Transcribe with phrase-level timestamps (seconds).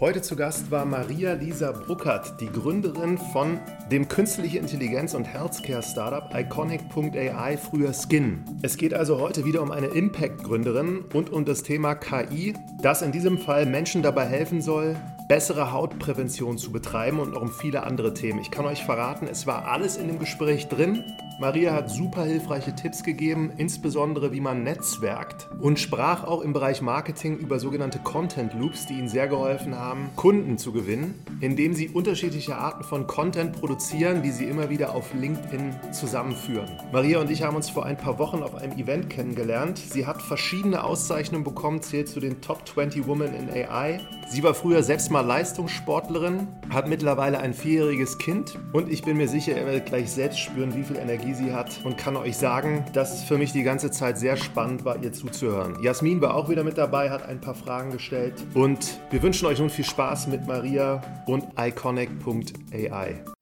[0.00, 3.58] Heute zu Gast war Maria Lisa Bruckert, die Gründerin von
[3.90, 8.44] dem künstliche Intelligenz- und Healthcare-Startup Iconic.ai, früher Skin.
[8.62, 13.10] Es geht also heute wieder um eine Impact-Gründerin und um das Thema KI, das in
[13.10, 14.94] diesem Fall Menschen dabei helfen soll,
[15.28, 18.40] bessere Hautprävention zu betreiben und noch um viele andere Themen.
[18.40, 21.04] Ich kann euch verraten, es war alles in dem Gespräch drin.
[21.38, 26.82] Maria hat super hilfreiche Tipps gegeben, insbesondere wie man netzwerkt und sprach auch im Bereich
[26.82, 31.90] Marketing über sogenannte Content Loops, die ihnen sehr geholfen haben, Kunden zu gewinnen, indem sie
[31.90, 36.68] unterschiedliche Arten von Content produzieren, die sie immer wieder auf LinkedIn zusammenführen.
[36.90, 39.78] Maria und ich haben uns vor ein paar Wochen auf einem Event kennengelernt.
[39.78, 44.00] Sie hat verschiedene Auszeichnungen bekommen, zählt zu den Top 20 Women in AI.
[44.28, 49.28] Sie war früher selbst mal Leistungssportlerin, hat mittlerweile ein vierjähriges Kind und ich bin mir
[49.28, 52.84] sicher, er wird gleich selbst spüren, wie viel Energie sie hat und kann euch sagen,
[52.92, 55.82] dass es für mich die ganze Zeit sehr spannend war, ihr zuzuhören.
[55.82, 59.58] Jasmin war auch wieder mit dabei, hat ein paar Fragen gestellt und wir wünschen euch
[59.58, 63.37] nun viel Spaß mit Maria und iconic.ai.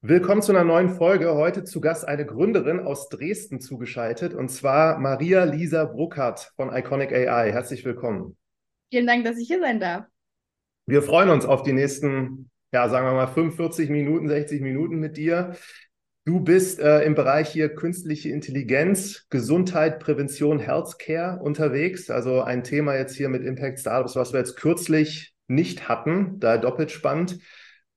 [0.00, 1.34] Willkommen zu einer neuen Folge.
[1.34, 7.12] Heute zu Gast eine Gründerin aus Dresden zugeschaltet und zwar Maria Lisa Bruckert von Iconic
[7.12, 7.50] AI.
[7.50, 8.36] Herzlich willkommen.
[8.92, 10.04] Vielen Dank, dass ich hier sein darf.
[10.86, 15.16] Wir freuen uns auf die nächsten, ja, sagen wir mal 45 Minuten, 60 Minuten mit
[15.16, 15.56] dir.
[16.24, 22.08] Du bist äh, im Bereich hier künstliche Intelligenz, Gesundheit, Prävention, Healthcare unterwegs.
[22.08, 26.56] Also ein Thema jetzt hier mit Impact Startups, was wir jetzt kürzlich nicht hatten, da
[26.56, 27.40] doppelt spannend.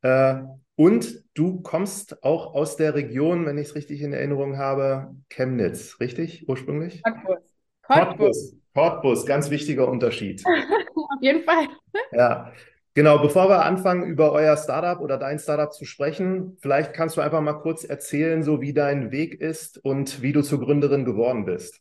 [0.01, 0.37] Äh,
[0.75, 5.99] und du kommst auch aus der Region, wenn ich es richtig in Erinnerung habe, Chemnitz,
[5.99, 7.03] richtig ursprünglich?
[7.03, 7.39] Cottbus.
[7.83, 8.55] Cottbus.
[8.73, 10.43] Cottbus, ganz wichtiger Unterschied.
[10.95, 11.67] Auf jeden Fall.
[12.13, 12.51] Ja.
[12.93, 17.21] Genau, bevor wir anfangen, über euer Startup oder dein Startup zu sprechen, vielleicht kannst du
[17.21, 21.45] einfach mal kurz erzählen, so wie dein Weg ist und wie du zur Gründerin geworden
[21.45, 21.79] bist.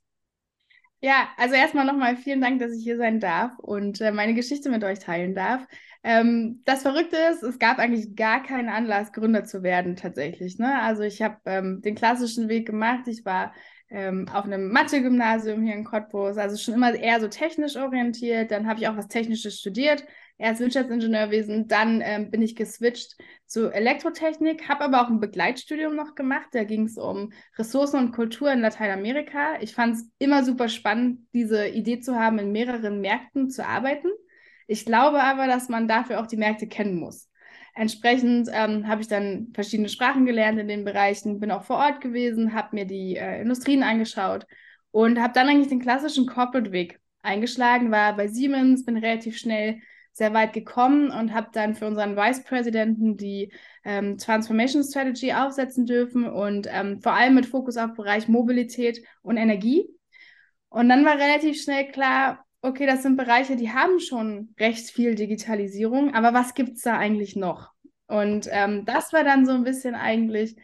[1.00, 4.70] Ja, also erstmal nochmal vielen Dank, dass ich hier sein darf und äh, meine Geschichte
[4.70, 5.66] mit euch teilen darf.
[6.02, 10.58] Ähm, das Verrückte ist, es gab eigentlich gar keinen Anlass, Gründer zu werden tatsächlich.
[10.58, 10.80] Ne?
[10.80, 13.06] Also ich habe ähm, den klassischen Weg gemacht.
[13.06, 13.52] Ich war
[13.90, 18.50] ähm, auf einem Mathe-Gymnasium hier in Cottbus, also schon immer eher so technisch orientiert.
[18.50, 20.04] Dann habe ich auch was Technisches studiert,
[20.38, 23.16] erst Wirtschaftsingenieurwesen, dann ähm, bin ich geswitcht
[23.46, 26.48] zu Elektrotechnik, habe aber auch ein Begleitstudium noch gemacht.
[26.52, 29.60] Da ging es um Ressourcen und Kultur in Lateinamerika.
[29.60, 34.08] Ich fand es immer super spannend, diese Idee zu haben, in mehreren Märkten zu arbeiten.
[34.70, 37.28] Ich glaube aber, dass man dafür auch die Märkte kennen muss.
[37.74, 42.00] Entsprechend ähm, habe ich dann verschiedene Sprachen gelernt in den Bereichen, bin auch vor Ort
[42.00, 44.46] gewesen, habe mir die äh, Industrien angeschaut
[44.92, 49.80] und habe dann eigentlich den klassischen Corporate-Weg eingeschlagen, war bei Siemens, bin relativ schnell
[50.12, 55.84] sehr weit gekommen und habe dann für unseren Vice Presidenten die ähm, Transformation Strategy aufsetzen
[55.84, 59.88] dürfen und ähm, vor allem mit Fokus auf Bereich Mobilität und Energie.
[60.68, 65.14] Und dann war relativ schnell klar, okay, das sind Bereiche, die haben schon recht viel
[65.14, 67.72] Digitalisierung, aber was gibt es da eigentlich noch?
[68.06, 70.56] Und ähm, das war dann so ein bisschen eigentlich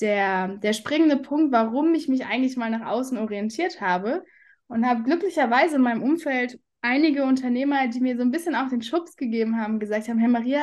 [0.00, 4.24] der, der springende Punkt, warum ich mich eigentlich mal nach außen orientiert habe
[4.66, 8.82] und habe glücklicherweise in meinem Umfeld einige Unternehmer, die mir so ein bisschen auch den
[8.82, 10.62] Schubs gegeben haben, gesagt haben, hey Maria,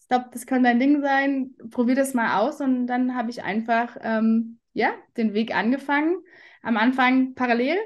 [0.00, 2.60] ich glaube, das könnte dein Ding sein, probier das mal aus.
[2.60, 6.16] Und dann habe ich einfach, ähm, ja, den Weg angefangen.
[6.62, 7.78] Am Anfang parallel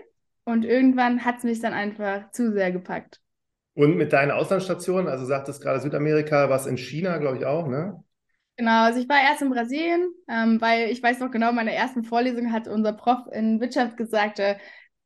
[0.47, 3.21] und irgendwann hat es mich dann einfach zu sehr gepackt.
[3.75, 8.03] Und mit deinen Auslandsstationen, also sagtest gerade Südamerika, was in China, glaube ich auch, ne?
[8.57, 11.73] Genau, also ich war erst in Brasilien, ähm, weil ich weiß noch genau, in meiner
[11.73, 14.57] ersten Vorlesung hat unser Prof in Wirtschaft gesagt, äh,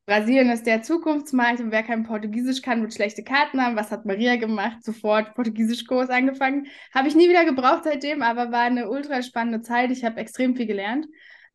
[0.06, 3.76] Brasilien ist der Zukunftsmarkt und wer kein Portugiesisch kann, wird schlechte Karten haben.
[3.76, 4.84] Was hat Maria gemacht?
[4.84, 6.66] Sofort Portugiesischkurs angefangen.
[6.94, 9.90] Habe ich nie wieder gebraucht seitdem, aber war eine ultra spannende Zeit.
[9.90, 11.06] Ich habe extrem viel gelernt.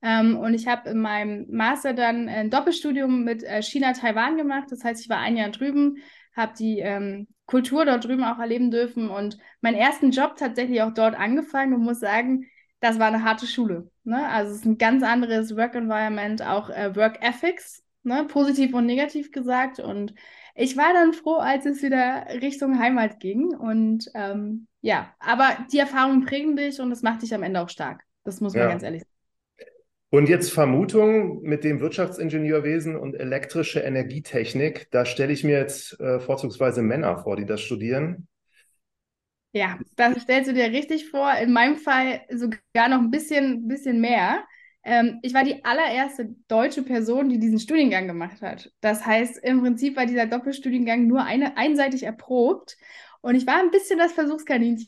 [0.06, 4.68] Ähm, und ich habe in meinem Master dann ein Doppelstudium mit äh, China-Taiwan gemacht.
[4.70, 5.98] Das heißt, ich war ein Jahr drüben,
[6.36, 10.94] habe die ähm, Kultur dort drüben auch erleben dürfen und meinen ersten Job tatsächlich auch
[10.94, 12.46] dort angefangen und muss sagen,
[12.82, 13.90] das war eine harte Schule.
[14.04, 14.30] Ne?
[14.30, 18.86] Also es ist ein ganz anderes Work Environment, auch äh, Work Ethics ne, positiv und
[18.86, 19.80] negativ gesagt.
[19.80, 20.14] Und
[20.54, 23.56] ich war dann froh, als es wieder Richtung Heimat ging.
[23.56, 27.70] Und ähm, ja, aber die Erfahrungen prägen dich und das macht dich am Ende auch
[27.70, 28.04] stark.
[28.24, 28.70] Das muss man ja.
[28.70, 29.15] ganz ehrlich sagen.
[30.12, 34.88] Und jetzt Vermutung mit dem Wirtschaftsingenieurwesen und elektrische Energietechnik.
[34.92, 38.28] Da stelle ich mir jetzt äh, vorzugsweise Männer vor, die das studieren.
[39.52, 41.34] Ja, das stellst du dir richtig vor.
[41.36, 44.44] In meinem Fall sogar noch ein bisschen, bisschen mehr.
[44.84, 48.72] Ähm, ich war die allererste deutsche Person, die diesen Studiengang gemacht hat.
[48.82, 52.78] Das heißt, im Prinzip war dieser Doppelstudiengang nur eine, einseitig erprobt.
[53.26, 54.88] Und ich war ein bisschen das Versuchskaninchen.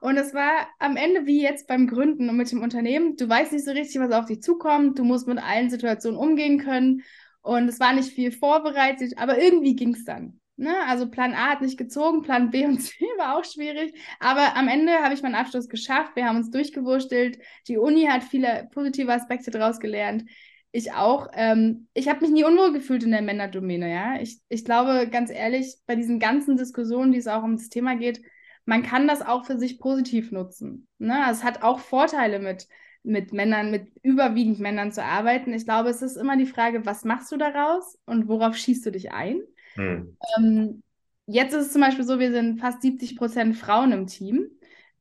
[0.00, 3.14] Und es war am Ende wie jetzt beim Gründen und mit dem Unternehmen.
[3.14, 4.98] Du weißt nicht so richtig, was auf dich zukommt.
[4.98, 7.04] Du musst mit allen Situationen umgehen können.
[7.42, 10.40] Und es war nicht viel vorbereitet, aber irgendwie ging es dann.
[10.56, 10.74] Ne?
[10.88, 13.94] Also Plan A hat nicht gezogen, Plan B und C war auch schwierig.
[14.18, 16.16] Aber am Ende habe ich meinen Abschluss geschafft.
[16.16, 17.38] Wir haben uns durchgewurstelt.
[17.68, 20.24] Die Uni hat viele positive Aspekte daraus gelernt.
[20.72, 21.28] Ich auch.
[21.34, 23.90] Ähm, ich habe mich nie unwohl gefühlt in der Männerdomäne.
[23.90, 24.20] Ja?
[24.20, 27.96] Ich, ich glaube, ganz ehrlich, bei diesen ganzen Diskussionen, die es auch um das Thema
[27.96, 28.22] geht,
[28.64, 30.86] man kann das auch für sich positiv nutzen.
[30.98, 31.24] Ne?
[31.24, 32.68] Also es hat auch Vorteile mit,
[33.02, 35.52] mit Männern, mit überwiegend Männern zu arbeiten.
[35.52, 38.92] Ich glaube, es ist immer die Frage, was machst du daraus und worauf schießt du
[38.92, 39.40] dich ein?
[39.74, 40.16] Hm.
[40.38, 40.82] Ähm,
[41.26, 44.46] jetzt ist es zum Beispiel so, wir sind fast 70 Prozent Frauen im Team.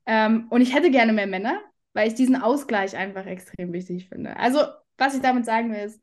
[0.06, 1.60] Ähm, und ich hätte gerne mehr Männer,
[1.94, 4.36] weil ich diesen Ausgleich einfach extrem wichtig finde.
[4.38, 4.62] Also,
[5.00, 6.02] was ich damit sagen will, ist,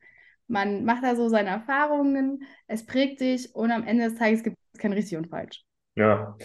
[0.49, 4.57] man macht da so seine Erfahrungen, es prägt dich und am Ende des Tages gibt
[4.73, 5.65] es kein richtig und falsch.
[5.97, 6.37] Ja,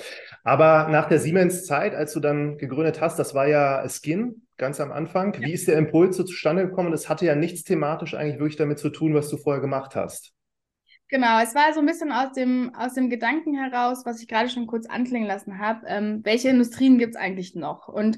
[0.43, 4.93] aber nach der Siemens-Zeit, als du dann gegründet hast, das war ja Skin ganz am
[4.93, 5.33] Anfang.
[5.33, 5.41] Ja.
[5.41, 6.91] Wie ist der Impuls so zustande gekommen?
[6.91, 10.33] Das hatte ja nichts thematisch eigentlich wirklich damit zu tun, was du vorher gemacht hast.
[11.09, 14.47] Genau, es war so ein bisschen aus dem, aus dem Gedanken heraus, was ich gerade
[14.47, 17.89] schon kurz anklingen lassen habe, ähm, welche Industrien gibt es eigentlich noch?
[17.89, 18.17] Und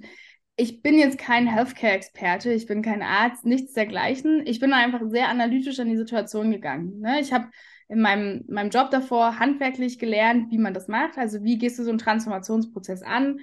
[0.56, 4.46] ich bin jetzt kein Healthcare-Experte, ich bin kein Arzt, nichts dergleichen.
[4.46, 7.00] Ich bin einfach sehr analytisch an die Situation gegangen.
[7.00, 7.20] Ne?
[7.20, 7.50] Ich habe
[7.90, 11.18] in meinem, meinem Job davor handwerklich gelernt, wie man das macht.
[11.18, 13.40] Also wie gehst du so einen Transformationsprozess an?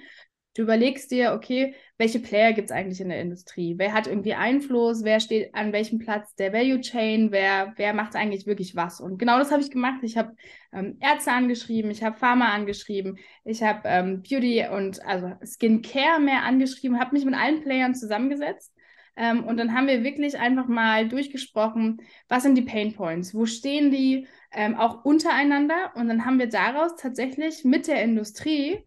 [0.53, 3.75] Du überlegst dir, okay, welche Player gibt es eigentlich in der Industrie?
[3.77, 5.03] Wer hat irgendwie Einfluss?
[5.05, 7.31] Wer steht an welchem Platz der Value Chain?
[7.31, 8.99] Wer, wer macht eigentlich wirklich was?
[8.99, 9.99] Und genau das habe ich gemacht.
[10.01, 10.35] Ich habe
[10.73, 16.43] ähm, Ärzte angeschrieben, ich habe Pharma angeschrieben, ich habe ähm, Beauty und also Skincare mehr
[16.43, 18.73] angeschrieben, habe mich mit allen Playern zusammengesetzt.
[19.15, 23.33] Ähm, und dann haben wir wirklich einfach mal durchgesprochen, was sind die Pain Points?
[23.33, 24.27] Wo stehen die?
[24.51, 25.93] Ähm, auch untereinander.
[25.95, 28.85] Und dann haben wir daraus tatsächlich mit der Industrie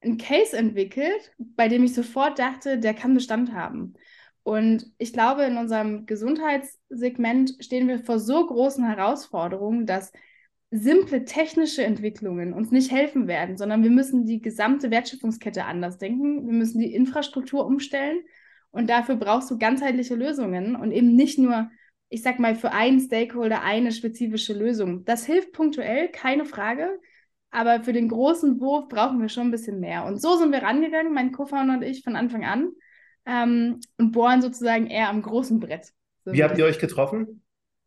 [0.00, 3.94] einen Case entwickelt, bei dem ich sofort dachte, der kann Bestand haben.
[4.42, 10.12] Und ich glaube, in unserem Gesundheitssegment stehen wir vor so großen Herausforderungen, dass
[10.70, 16.46] simple technische Entwicklungen uns nicht helfen werden, sondern wir müssen die gesamte Wertschöpfungskette anders denken.
[16.46, 18.18] Wir müssen die Infrastruktur umstellen.
[18.70, 21.70] Und dafür brauchst du ganzheitliche Lösungen und eben nicht nur,
[22.10, 25.04] ich sag mal, für einen Stakeholder eine spezifische Lösung.
[25.04, 27.00] Das hilft punktuell, keine Frage.
[27.50, 30.04] Aber für den großen Wurf brauchen wir schon ein bisschen mehr.
[30.04, 32.72] Und so sind wir rangegangen, mein Co-Founder und ich, von Anfang an
[33.24, 35.92] ähm, und bohren sozusagen eher am großen Brett.
[36.24, 37.42] So Wie habt ihr euch getroffen?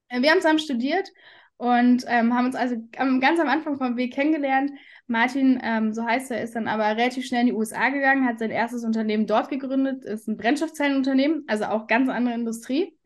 [0.09, 1.11] Äh, wir haben zusammen studiert
[1.57, 4.71] und ähm, haben uns also ganz am Anfang vom Weg kennengelernt.
[5.05, 8.39] Martin, ähm, so heißt er, ist dann aber relativ schnell in die USA gegangen, hat
[8.39, 12.97] sein erstes Unternehmen dort gegründet, ist ein Brennstoffzellenunternehmen, also auch ganz andere Industrie.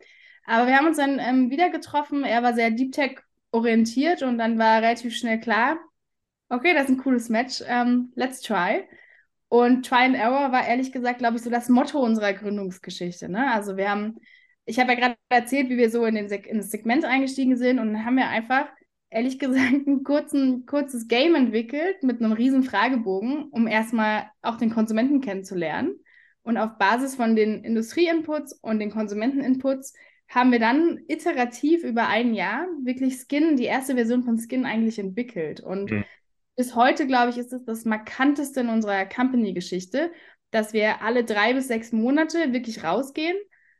[0.46, 2.24] Aber wir haben uns dann ähm, wieder getroffen.
[2.24, 3.18] Er war sehr Deep Tech
[3.52, 5.78] orientiert und dann war relativ schnell klar,
[6.50, 8.83] okay, das ist ein cooles Match, um, ähm, let's try.
[9.47, 13.30] Und Try and Error war ehrlich gesagt, glaube ich, so das Motto unserer Gründungsgeschichte.
[13.30, 13.51] Ne?
[13.51, 14.18] Also wir haben,
[14.65, 17.56] ich habe ja gerade erzählt, wie wir so in, den Seg in das Segment eingestiegen
[17.56, 18.68] sind und dann haben wir einfach,
[19.09, 24.71] ehrlich gesagt, ein kurzen, kurzes Game entwickelt mit einem riesen Fragebogen, um erstmal auch den
[24.71, 25.95] Konsumenten kennenzulernen.
[26.42, 29.94] Und auf Basis von den Industrie-Inputs und den Konsumenten-Inputs
[30.27, 35.00] haben wir dann iterativ über ein Jahr wirklich Skin, die erste Version von Skin eigentlich
[35.00, 35.59] entwickelt.
[35.59, 36.03] Und mhm
[36.56, 40.12] bis heute, glaube ich, ist es das markanteste in unserer Company-Geschichte,
[40.52, 43.36] dass wir alle drei bis sechs Monate wirklich rausgehen,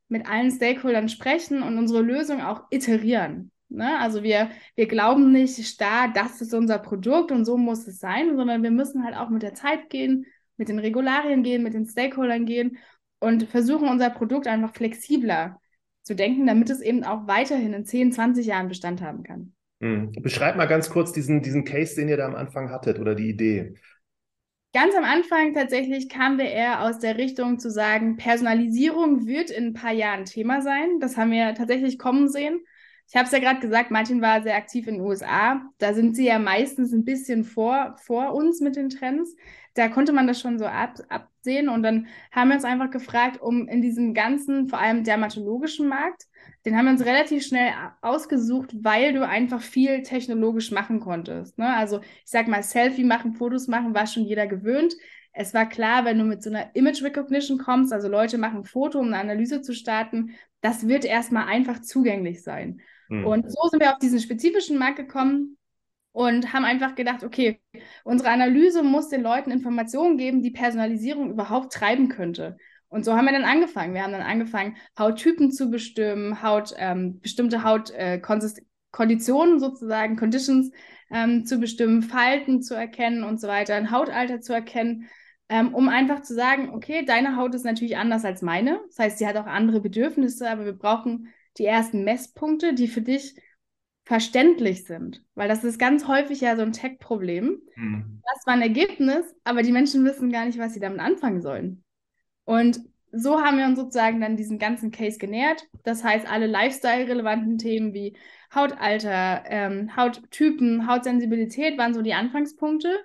[0.08, 3.52] mit allen Stakeholdern sprechen und unsere Lösung auch iterieren.
[3.70, 3.98] Ne?
[4.00, 8.36] Also wir, wir glauben nicht starr, das ist unser Produkt und so muss es sein,
[8.36, 10.26] sondern wir müssen halt auch mit der Zeit gehen,
[10.58, 12.78] mit den Regularien gehen, mit den Stakeholdern gehen
[13.20, 15.60] und versuchen unser Produkt einfach flexibler
[16.04, 19.55] zu denken, damit es eben auch weiterhin in 10, 20 Jahren Bestand haben kann.
[19.80, 20.12] Mhm.
[20.22, 23.30] Beschreib mal ganz kurz diesen, diesen Case, den ihr da am Anfang hattet oder die
[23.30, 23.76] Idee.
[24.74, 29.68] Ganz am Anfang tatsächlich kamen wir eher aus der Richtung zu sagen, Personalisierung wird in
[29.68, 31.00] ein paar Jahren Thema sein.
[31.00, 32.60] Das haben wir tatsächlich kommen sehen.
[33.08, 35.62] Ich habe es ja gerade gesagt, Martin war sehr aktiv in den USA.
[35.78, 39.36] Da sind sie ja meistens ein bisschen vor, vor uns mit den Trends.
[39.76, 41.70] Da konnte man das schon so ab, absehen.
[41.70, 46.24] Und dann haben wir uns einfach gefragt, um in diesem ganzen, vor allem dermatologischen Markt,
[46.66, 51.58] den haben wir uns relativ schnell ausgesucht, weil du einfach viel technologisch machen konntest.
[51.58, 51.72] Ne?
[51.76, 54.96] Also ich sag mal, Selfie machen, Fotos machen, war schon jeder gewöhnt.
[55.32, 58.64] Es war klar, wenn du mit so einer Image Recognition kommst, also Leute machen ein
[58.64, 62.80] Foto, um eine Analyse zu starten, das wird erstmal einfach zugänglich sein.
[63.10, 63.26] Mhm.
[63.26, 65.58] Und so sind wir auf diesen spezifischen Markt gekommen
[66.16, 67.60] und haben einfach gedacht, okay,
[68.06, 72.56] unsere Analyse muss den Leuten Informationen geben, die Personalisierung überhaupt treiben könnte.
[72.88, 73.94] Und so haben wir dann angefangen.
[73.94, 80.72] Wir haben dann angefangen, Hauttypen zu bestimmen, Haut, ähm, bestimmte Hautkonditionen äh, sozusagen, Conditions
[81.12, 85.10] ähm, zu bestimmen, Falten zu erkennen und so weiter, ein Hautalter zu erkennen,
[85.50, 88.80] ähm, um einfach zu sagen, okay, deine Haut ist natürlich anders als meine.
[88.88, 93.02] Das heißt, sie hat auch andere Bedürfnisse, aber wir brauchen die ersten Messpunkte, die für
[93.02, 93.36] dich
[94.06, 95.24] verständlich sind.
[95.34, 97.62] Weil das ist ganz häufig ja so ein Tech-Problem.
[97.76, 98.22] Mhm.
[98.34, 101.84] Das war ein Ergebnis, aber die Menschen wissen gar nicht, was sie damit anfangen sollen.
[102.46, 102.80] Und
[103.12, 105.68] so haben wir uns sozusagen dann diesen ganzen Case genähert.
[105.84, 108.18] Das heißt, alle Lifestyle-relevanten Themen wie
[108.54, 113.00] Hautalter, ähm, Hauttypen, Hautsensibilität waren so die Anfangspunkte.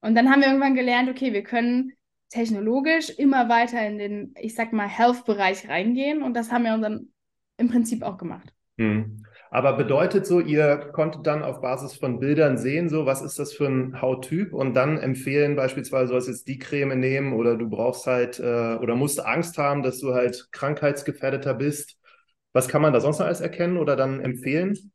[0.00, 1.92] Und dann haben wir irgendwann gelernt, okay, wir können
[2.28, 6.22] technologisch immer weiter in den, ich sag mal, Health-Bereich reingehen.
[6.22, 7.12] Und das haben wir dann
[7.56, 8.52] im Prinzip auch gemacht.
[8.76, 9.24] Hm.
[9.54, 13.52] Aber bedeutet so, ihr konntet dann auf Basis von Bildern sehen, so was ist das
[13.52, 18.08] für ein Hauttyp und dann empfehlen beispielsweise, sollst jetzt die Creme nehmen oder du brauchst
[18.08, 21.96] halt äh, oder musst Angst haben, dass du halt krankheitsgefährdeter bist.
[22.52, 24.90] Was kann man da sonst noch alles erkennen oder dann empfehlen?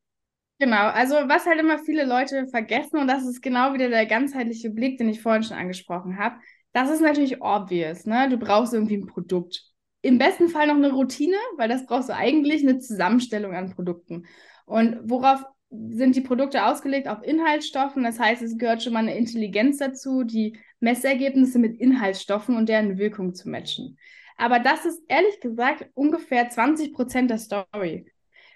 [0.60, 4.72] Genau, also was halt immer viele Leute vergessen und das ist genau wieder der ganzheitliche
[4.72, 6.36] Blick, den ich vorhin schon angesprochen habe.
[6.74, 8.28] Das ist natürlich obvious, ne?
[8.28, 9.70] Du brauchst irgendwie ein Produkt
[10.01, 14.25] im besten Fall noch eine Routine, weil das brauchst du eigentlich eine Zusammenstellung an Produkten.
[14.70, 17.08] Und worauf sind die Produkte ausgelegt?
[17.08, 18.04] Auf Inhaltsstoffen.
[18.04, 23.00] Das heißt, es gehört schon mal eine Intelligenz dazu, die Messergebnisse mit Inhaltsstoffen und deren
[23.00, 23.98] Wirkung zu matchen.
[24.38, 28.12] Aber das ist ehrlich gesagt ungefähr 20 Prozent der Story.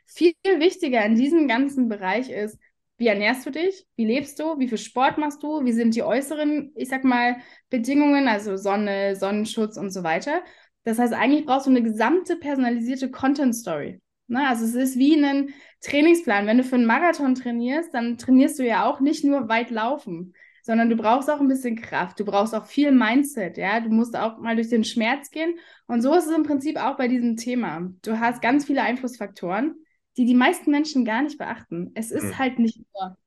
[0.05, 2.60] Viel wichtiger in diesem ganzen Bereich ist,
[2.98, 3.88] wie ernährst du dich?
[3.96, 4.60] Wie lebst du?
[4.60, 5.65] Wie viel Sport machst du?
[5.65, 7.38] Wie sind die äußeren, ich sag mal,
[7.72, 10.43] Bedingungen, also Sonne, Sonnenschutz und so weiter?
[10.84, 14.00] Das heißt, eigentlich brauchst du eine gesamte personalisierte Content Story.
[14.27, 14.48] Ne?
[14.48, 16.48] Also es ist wie ein Trainingsplan.
[16.48, 20.34] Wenn du für einen Marathon trainierst, dann trainierst du ja auch nicht nur weit laufen,
[20.63, 22.20] sondern du brauchst auch ein bisschen Kraft.
[22.20, 23.58] Du brauchst auch viel Mindset.
[23.58, 25.56] Ja, du musst auch mal durch den Schmerz gehen.
[25.88, 27.92] Und so ist es im Prinzip auch bei diesem Thema.
[28.01, 29.75] Du hast ganz viele Einflussfaktoren,
[30.18, 31.92] die die meisten Menschen gar nicht beachten.
[31.96, 32.39] Es ist mhm.
[32.39, 33.18] halt nicht nur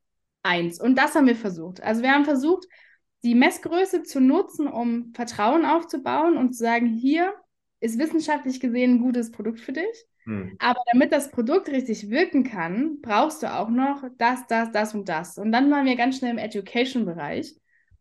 [0.42, 0.80] eins.
[0.80, 1.82] Und das haben wir versucht.
[1.82, 2.66] Also wir haben versucht,
[3.22, 7.34] die Messgröße zu nutzen, um Vertrauen aufzubauen und zu sagen, hier
[7.80, 10.06] ist wissenschaftlich gesehen ein gutes Produkt für dich.
[10.26, 10.56] Hm.
[10.58, 15.08] Aber damit das Produkt richtig wirken kann, brauchst du auch noch das, das, das und
[15.08, 15.38] das.
[15.38, 17.54] Und dann waren wir ganz schnell im Education-Bereich.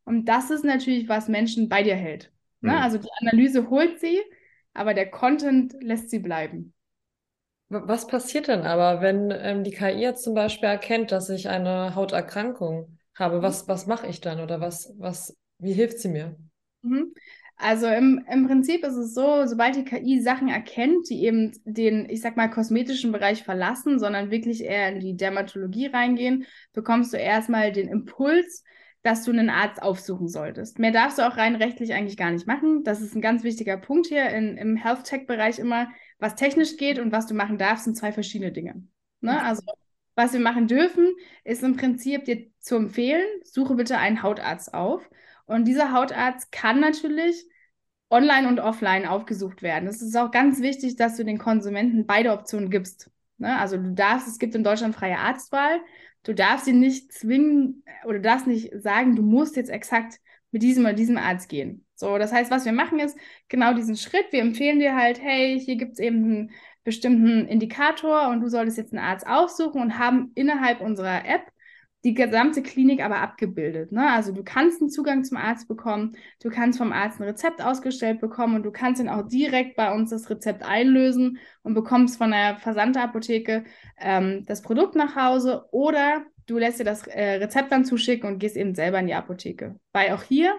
[0.03, 2.31] Und das ist natürlich, was Menschen bei dir hält.
[2.61, 2.73] Ne?
[2.73, 2.81] Hm.
[2.81, 4.19] Also die Analyse holt sie,
[4.73, 6.73] aber der Content lässt sie bleiben.
[7.69, 11.95] Was passiert denn aber, wenn ähm, die KI jetzt zum Beispiel erkennt, dass ich eine
[11.95, 13.41] Hauterkrankung habe?
[13.41, 16.37] Was, was mache ich dann oder was, was, wie hilft sie mir?
[16.83, 17.13] Mhm.
[17.57, 22.09] Also im, im Prinzip ist es so, sobald die KI Sachen erkennt, die eben den,
[22.09, 27.17] ich sag mal, kosmetischen Bereich verlassen, sondern wirklich eher in die Dermatologie reingehen, bekommst du
[27.17, 28.63] erstmal den Impuls,
[29.03, 30.79] dass du einen Arzt aufsuchen solltest.
[30.79, 32.83] Mehr darfst du auch rein rechtlich eigentlich gar nicht machen.
[32.83, 35.89] Das ist ein ganz wichtiger Punkt hier in, im Health-Tech-Bereich immer.
[36.17, 38.83] Was technisch geht und was du machen darfst, sind zwei verschiedene Dinge.
[39.21, 39.41] Ne?
[39.41, 39.61] Also
[40.15, 45.07] was wir machen dürfen, ist im Prinzip dir zu empfehlen, suche bitte einen Hautarzt auf.
[45.45, 47.45] Und dieser Hautarzt kann natürlich
[48.09, 49.87] online und offline aufgesucht werden.
[49.87, 53.09] Es ist auch ganz wichtig, dass du den Konsumenten beide Optionen gibst.
[53.37, 53.57] Ne?
[53.57, 55.79] Also du darfst, es gibt in Deutschland freie Arztwahl.
[56.23, 60.19] Du darfst ihn nicht zwingen oder darfst nicht sagen, du musst jetzt exakt
[60.51, 61.85] mit diesem oder diesem Arzt gehen.
[61.95, 64.31] So, das heißt, was wir machen ist genau diesen Schritt.
[64.31, 66.51] Wir empfehlen dir halt, hey, hier gibt es eben einen
[66.83, 71.51] bestimmten Indikator und du solltest jetzt einen Arzt aussuchen und haben innerhalb unserer App
[72.05, 73.91] die gesamte Klinik aber abgebildet.
[73.91, 74.07] Ne?
[74.11, 78.21] Also du kannst einen Zugang zum Arzt bekommen, du kannst vom Arzt ein Rezept ausgestellt
[78.21, 82.29] bekommen und du kannst dann auch direkt bei uns das Rezept einlösen und bekommst von
[82.29, 83.63] der Versandapotheke
[83.99, 88.37] ähm, das Produkt nach Hause oder du lässt dir das äh, Rezept dann zuschicken und
[88.37, 89.79] gehst eben selber in die Apotheke.
[89.91, 90.55] Weil auch hier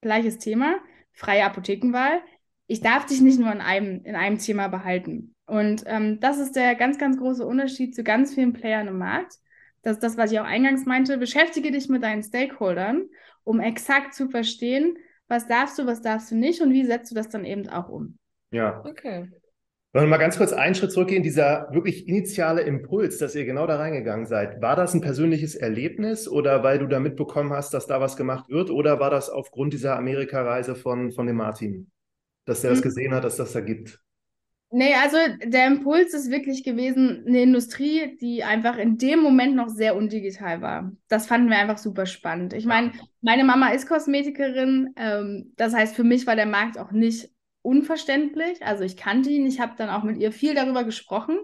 [0.00, 0.76] gleiches Thema,
[1.12, 2.20] freie Apothekenwahl.
[2.68, 5.34] Ich darf dich nicht nur in einem, in einem Thema behalten.
[5.46, 9.40] Und ähm, das ist der ganz, ganz große Unterschied zu ganz vielen Playern im Markt
[9.84, 13.04] das ist das, was ich auch eingangs meinte, beschäftige dich mit deinen Stakeholdern,
[13.44, 14.96] um exakt zu verstehen,
[15.28, 17.88] was darfst du, was darfst du nicht und wie setzt du das dann eben auch
[17.88, 18.18] um.
[18.50, 18.82] Ja.
[18.84, 19.30] Okay.
[19.92, 23.66] Wollen wir mal ganz kurz einen Schritt zurückgehen, dieser wirklich initiale Impuls, dass ihr genau
[23.66, 24.60] da reingegangen seid.
[24.60, 28.48] War das ein persönliches Erlebnis oder weil du da mitbekommen hast, dass da was gemacht
[28.48, 31.92] wird oder war das aufgrund dieser Amerika-Reise von, von dem Martin,
[32.44, 32.74] dass der mhm.
[32.74, 34.00] das gesehen hat, dass das da gibt?
[34.70, 39.68] Nee, also der Impuls ist wirklich gewesen, eine Industrie, die einfach in dem Moment noch
[39.68, 40.90] sehr undigital war.
[41.06, 42.54] Das fanden wir einfach super spannend.
[42.54, 44.92] Ich meine, meine Mama ist Kosmetikerin.
[44.96, 47.30] Ähm, das heißt, für mich war der Markt auch nicht
[47.62, 48.64] unverständlich.
[48.66, 49.46] Also ich kannte ihn.
[49.46, 51.38] Ich habe dann auch mit ihr viel darüber gesprochen.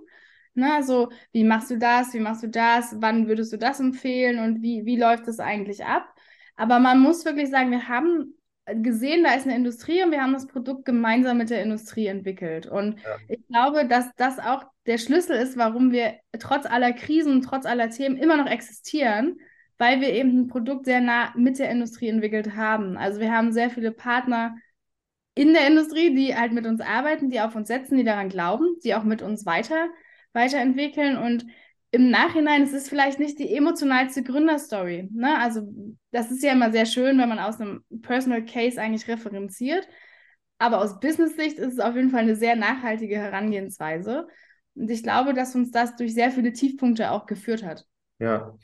[0.55, 2.12] Ne, also, wie machst du das?
[2.12, 2.97] Wie machst du das?
[2.99, 4.41] Wann würdest du das empfehlen?
[4.41, 6.12] Und wie, wie läuft das eigentlich ab?
[6.57, 8.35] Aber man muss wirklich sagen, wir haben
[8.75, 12.67] gesehen, da ist eine Industrie und wir haben das Produkt gemeinsam mit der Industrie entwickelt.
[12.67, 13.17] Und ja.
[13.29, 17.91] ich glaube, dass das auch der Schlüssel ist, warum wir trotz aller Krisen, trotz aller
[17.91, 19.39] Themen immer noch existieren,
[19.79, 22.97] weil wir eben ein Produkt sehr nah mit der Industrie entwickelt haben.
[22.97, 24.57] Also wir haben sehr viele Partner
[25.35, 28.77] in der Industrie, die halt mit uns arbeiten, die auf uns setzen, die daran glauben,
[28.85, 29.89] die auch mit uns weiter,
[30.33, 31.17] weiterentwickeln.
[31.17, 31.47] Und
[31.93, 35.09] im Nachhinein, es ist vielleicht nicht die emotionalste Gründerstory.
[35.13, 35.39] Ne?
[35.39, 35.63] Also
[36.13, 39.89] das ist ja immer sehr schön, wenn man aus einem Personal Case eigentlich referenziert.
[40.59, 44.29] Aber aus Business-Sicht ist es auf jeden Fall eine sehr nachhaltige Herangehensweise.
[44.75, 47.87] Und ich glaube, dass uns das durch sehr viele Tiefpunkte auch geführt hat.
[48.19, 48.55] Ja.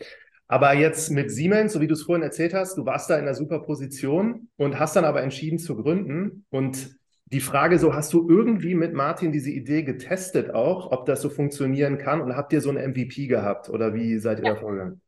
[0.47, 3.23] Aber jetzt mit Siemens, so wie du es vorhin erzählt hast, du warst da in
[3.23, 6.45] einer super Position und hast dann aber entschieden zu gründen.
[6.51, 11.21] Und die Frage so, hast du irgendwie mit Martin diese Idee getestet auch, ob das
[11.21, 12.21] so funktionieren kann?
[12.21, 14.55] Und habt ihr so ein MVP gehabt oder wie seid ihr ja.
[14.55, 15.01] da vorgegangen?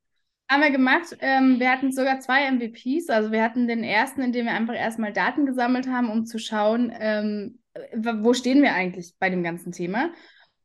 [0.51, 1.17] Haben wir gemacht.
[1.21, 3.09] Ähm, wir hatten sogar zwei MVPs.
[3.11, 6.39] Also wir hatten den ersten, in dem wir einfach erstmal Daten gesammelt haben, um zu
[6.39, 7.59] schauen, ähm,
[7.95, 10.11] wo stehen wir eigentlich bei dem ganzen Thema.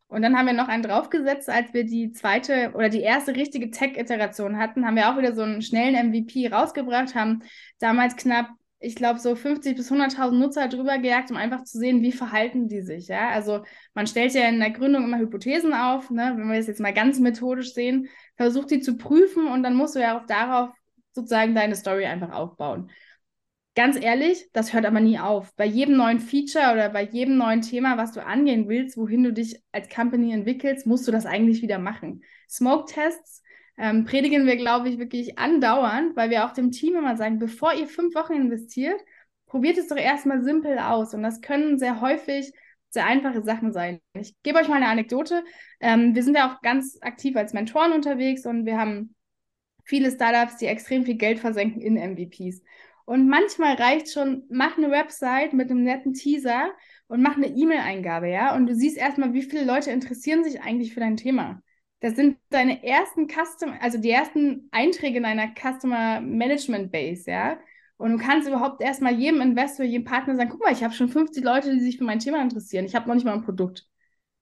[0.07, 3.71] Und dann haben wir noch einen draufgesetzt, als wir die zweite oder die erste richtige
[3.71, 7.41] Tech-Iteration hatten, haben wir auch wieder so einen schnellen MVP rausgebracht, haben
[7.79, 8.49] damals knapp
[8.83, 12.67] ich glaube, so 50 bis 100.000 Nutzer drüber gejagt, um einfach zu sehen, wie verhalten
[12.67, 13.07] die sich.
[13.07, 13.29] Ja?
[13.29, 13.63] Also
[13.93, 16.33] man stellt ja in der Gründung immer Hypothesen auf, ne?
[16.35, 19.95] wenn wir das jetzt mal ganz methodisch sehen, versucht die zu prüfen und dann musst
[19.95, 20.69] du ja auch darauf
[21.13, 22.91] sozusagen deine Story einfach aufbauen.
[23.75, 25.55] Ganz ehrlich, das hört aber nie auf.
[25.55, 29.31] Bei jedem neuen Feature oder bei jedem neuen Thema, was du angehen willst, wohin du
[29.31, 32.21] dich als Company entwickelst, musst du das eigentlich wieder machen.
[32.49, 33.41] Smoke-Tests
[33.77, 37.73] ähm, predigen wir, glaube ich, wirklich andauernd, weil wir auch dem Team immer sagen, bevor
[37.73, 38.99] ihr fünf Wochen investiert,
[39.47, 41.13] probiert es doch erstmal simpel aus.
[41.13, 42.51] Und das können sehr häufig
[42.93, 43.99] sehr einfache Sachen sein.
[44.13, 45.43] Ich gebe euch mal eine Anekdote.
[45.79, 49.15] Ähm, wir sind ja auch ganz aktiv als Mentoren unterwegs und wir haben
[49.83, 52.61] viele Startups, die extrem viel Geld versenken in MVPs.
[53.05, 56.71] Und manchmal reicht schon, mach eine Website mit einem netten Teaser
[57.07, 58.55] und mach eine E-Mail-Eingabe, ja.
[58.55, 61.62] Und du siehst erstmal, wie viele Leute interessieren sich eigentlich für dein Thema.
[62.03, 67.57] Das sind deine ersten Custom, also die ersten Einträge in einer Customer Management Base, ja.
[67.95, 71.07] Und du kannst überhaupt erstmal jedem Investor, jedem Partner sagen, guck mal, ich habe schon
[71.07, 72.83] 50 Leute, die sich für mein Thema interessieren.
[72.83, 73.85] Ich habe noch nicht mal ein Produkt.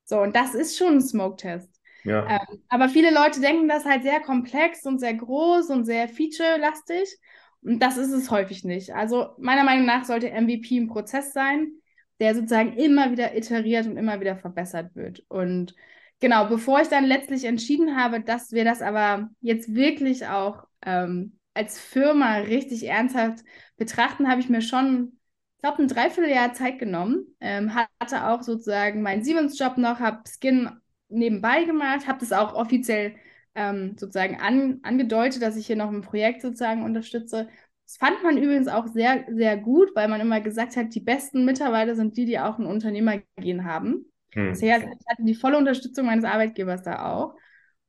[0.05, 1.69] So, und das ist schon ein Smoke-Test.
[2.03, 2.27] Ja.
[2.27, 7.15] Ähm, aber viele Leute denken das halt sehr komplex und sehr groß und sehr feature-lastig.
[7.61, 8.95] Und das ist es häufig nicht.
[8.95, 11.73] Also meiner Meinung nach sollte MVP ein Prozess sein,
[12.19, 15.23] der sozusagen immer wieder iteriert und immer wieder verbessert wird.
[15.27, 15.75] Und
[16.21, 21.37] genau, bevor ich dann letztlich entschieden habe, dass wir das aber jetzt wirklich auch ähm,
[21.53, 23.43] als Firma richtig ernsthaft
[23.75, 25.19] betrachten, habe ich mir schon,
[25.57, 27.35] ich glaube, ein Dreivierteljahr Zeit genommen.
[27.41, 30.69] Ähm, hatte auch sozusagen meinen Siemens-Job noch, habe Skin
[31.09, 33.15] nebenbei gemacht, habe das auch offiziell
[33.55, 37.49] ähm, sozusagen an, angedeutet, dass ich hier noch ein Projekt sozusagen unterstütze.
[37.85, 41.43] Das fand man übrigens auch sehr, sehr gut, weil man immer gesagt hat, die besten
[41.43, 44.10] Mitarbeiter sind die, die auch ein Unternehmergehen haben.
[44.33, 44.49] Hm.
[44.49, 47.35] Heißt, ich hatte die volle Unterstützung meines Arbeitgebers da auch.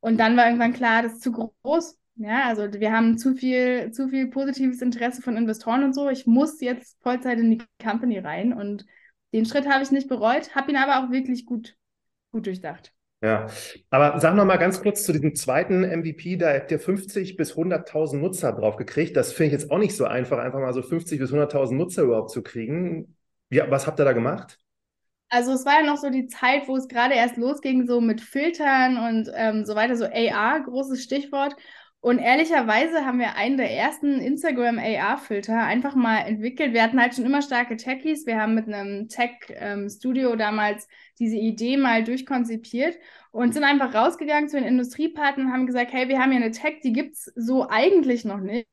[0.01, 1.99] Und dann war irgendwann klar, das ist zu groß.
[2.17, 6.11] Ja, also wir haben zu viel, zu viel positives Interesse von Investoren und so.
[6.11, 8.85] Ich muss jetzt Vollzeit in die Company rein und
[9.33, 11.77] den Schritt habe ich nicht bereut, habe ihn aber auch wirklich gut,
[12.31, 12.93] gut durchdacht.
[13.23, 13.47] Ja,
[13.89, 17.57] aber sag noch mal ganz kurz zu diesem zweiten MVP, da habt ihr 50 bis
[17.57, 19.17] 100.000 Nutzer drauf gekriegt.
[19.17, 22.03] Das finde ich jetzt auch nicht so einfach, einfach mal so 50 bis 100.000 Nutzer
[22.03, 23.17] überhaupt zu kriegen.
[23.49, 24.59] Ja, was habt ihr da gemacht?
[25.33, 28.21] Also es war ja noch so die Zeit, wo es gerade erst losging, so mit
[28.21, 31.57] Filtern und ähm, so weiter, so AR, großes Stichwort.
[32.01, 36.75] Und ehrlicherweise haben wir einen der ersten Instagram AR-Filter einfach mal entwickelt.
[36.75, 38.27] Wir hatten halt schon immer starke Techies.
[38.27, 40.87] Wir haben mit einem Tech-Studio ähm, damals
[41.19, 42.99] diese Idee mal durchkonzipiert
[43.31, 46.51] und sind einfach rausgegangen zu den Industriepartnern und haben gesagt, hey, wir haben hier eine
[46.51, 48.67] Tech, die gibt's so eigentlich noch nicht.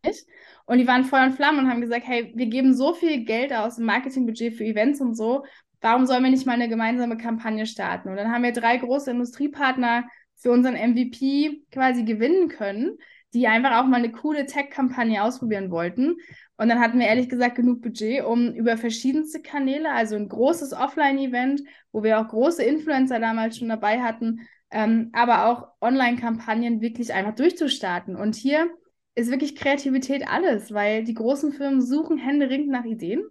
[0.66, 3.54] Und die waren Feuer und Flammen und haben gesagt, hey, wir geben so viel Geld
[3.54, 5.46] aus im Marketingbudget für Events und so
[5.82, 8.10] warum sollen wir nicht mal eine gemeinsame Kampagne starten?
[8.10, 12.98] Und dann haben wir drei große Industriepartner für unseren MVP quasi gewinnen können,
[13.34, 16.18] die einfach auch mal eine coole Tech-Kampagne ausprobieren wollten.
[16.58, 20.74] Und dann hatten wir ehrlich gesagt genug Budget, um über verschiedenste Kanäle, also ein großes
[20.74, 21.62] Offline-Event,
[21.92, 27.36] wo wir auch große Influencer damals schon dabei hatten, ähm, aber auch Online-Kampagnen wirklich einfach
[27.36, 28.16] durchzustarten.
[28.16, 28.70] Und hier
[29.16, 33.24] ist wirklich Kreativität alles, weil die großen Firmen suchen händeringend nach Ideen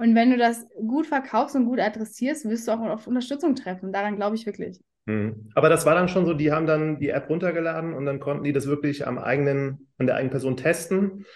[0.00, 3.92] und wenn du das gut verkaufst und gut adressierst, wirst du auch auf Unterstützung treffen.
[3.92, 4.80] Daran glaube ich wirklich.
[5.04, 5.50] Mhm.
[5.54, 8.44] Aber das war dann schon so, die haben dann die App runtergeladen und dann konnten
[8.44, 11.26] die das wirklich am eigenen, an der eigenen Person testen.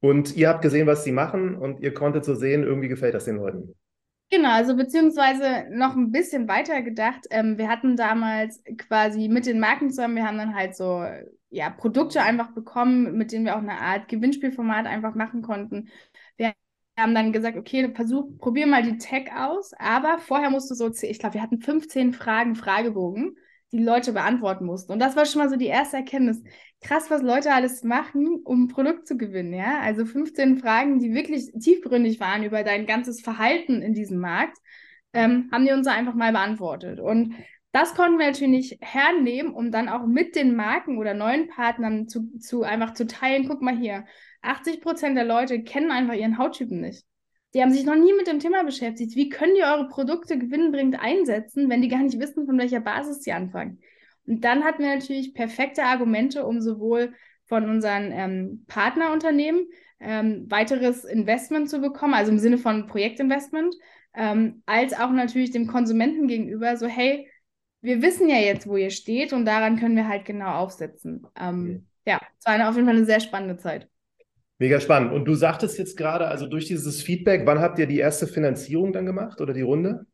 [0.00, 3.26] Und ihr habt gesehen, was sie machen und ihr konntet so sehen, irgendwie gefällt das
[3.26, 3.76] den Leuten.
[4.28, 7.26] Genau, also beziehungsweise noch ein bisschen weiter gedacht.
[7.30, 11.04] Ähm, wir hatten damals quasi mit den Marken zusammen, wir haben dann halt so
[11.50, 15.88] ja, Produkte einfach bekommen, mit denen wir auch eine Art Gewinnspielformat einfach machen konnten.
[16.96, 20.74] Wir haben dann gesagt, okay, versuch, probier mal die Tech aus, aber vorher musst du
[20.74, 23.36] so, ich glaube, wir hatten 15 Fragen, Fragebogen,
[23.72, 24.92] die Leute beantworten mussten.
[24.92, 26.42] Und das war schon mal so die erste Erkenntnis.
[26.82, 29.80] Krass, was Leute alles machen, um ein Produkt zu gewinnen, ja.
[29.80, 34.58] Also 15 Fragen, die wirklich tiefgründig waren über dein ganzes Verhalten in diesem Markt,
[35.12, 37.00] ähm, haben die uns einfach mal beantwortet.
[37.00, 37.34] Und
[37.72, 42.36] Das konnten wir natürlich hernehmen, um dann auch mit den Marken oder neuen Partnern zu,
[42.38, 43.46] zu einfach zu teilen.
[43.48, 44.06] Guck mal hier,
[44.42, 47.04] 80 Prozent der Leute kennen einfach ihren Hauttypen nicht.
[47.52, 49.16] Die haben sich noch nie mit dem Thema beschäftigt.
[49.16, 53.22] Wie können die eure Produkte gewinnbringend einsetzen, wenn die gar nicht wissen, von welcher Basis
[53.22, 53.80] sie anfangen?
[54.26, 57.12] Und dann hatten wir natürlich perfekte Argumente, um sowohl
[57.46, 59.66] von unseren ähm, Partnerunternehmen
[59.98, 63.74] ähm, weiteres Investment zu bekommen, also im Sinne von Projektinvestment,
[64.14, 67.28] ähm, als auch natürlich dem Konsumenten gegenüber, so hey,
[67.82, 71.26] wir wissen ja jetzt, wo ihr steht und daran können wir halt genau aufsetzen.
[71.36, 73.88] Ähm, ja, es war eine, auf jeden Fall eine sehr spannende Zeit.
[74.60, 75.12] Mega spannend.
[75.12, 78.92] Und du sagtest jetzt gerade, also durch dieses Feedback, wann habt ihr die erste Finanzierung
[78.92, 80.04] dann gemacht oder die Runde?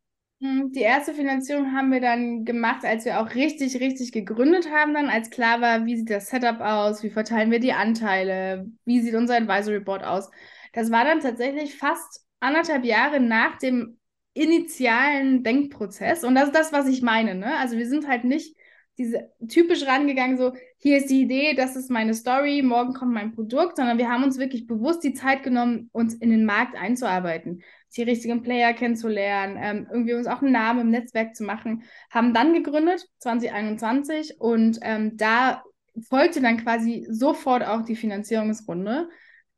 [0.40, 4.94] Hm, die erste Finanzierung haben wir dann gemacht, als wir auch richtig, richtig gegründet haben,
[4.94, 9.00] dann als klar war, wie sieht das Setup aus, wie verteilen wir die Anteile, wie
[9.00, 10.30] sieht unser Advisory Board aus.
[10.72, 13.98] Das war dann tatsächlich fast anderthalb Jahre nach dem
[14.32, 16.22] initialen Denkprozess.
[16.22, 17.34] Und das ist das, was ich meine.
[17.34, 17.56] Ne?
[17.58, 18.54] Also wir sind halt nicht
[18.96, 23.32] diese typisch rangegangen, so hier ist die Idee, das ist meine Story, morgen kommt mein
[23.32, 27.62] Produkt, sondern wir haben uns wirklich bewusst die Zeit genommen, uns in den Markt einzuarbeiten,
[27.96, 32.34] die richtigen Player kennenzulernen, ähm, irgendwie uns auch einen Namen im Netzwerk zu machen, haben
[32.34, 35.62] dann gegründet 2021 und ähm, da
[36.08, 39.08] folgte dann quasi sofort auch die Finanzierungsrunde.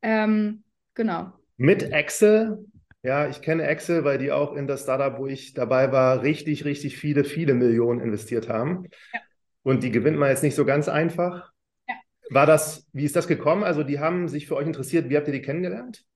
[0.03, 0.63] Ähm,
[0.95, 1.33] genau.
[1.57, 2.65] Mit Excel
[3.03, 6.65] ja, ich kenne Excel, weil die auch in das Startup, wo ich dabei war, richtig,
[6.65, 8.89] richtig viele, viele Millionen investiert haben.
[9.15, 9.21] Ja.
[9.69, 11.53] Und die gewinnt man jetzt nicht so ganz einfach.
[11.87, 11.95] Ja.
[12.31, 13.65] War das, wie ist das gekommen?
[13.65, 15.11] Also, die haben sich für euch interessiert.
[15.11, 16.07] Wie habt ihr die kennengelernt?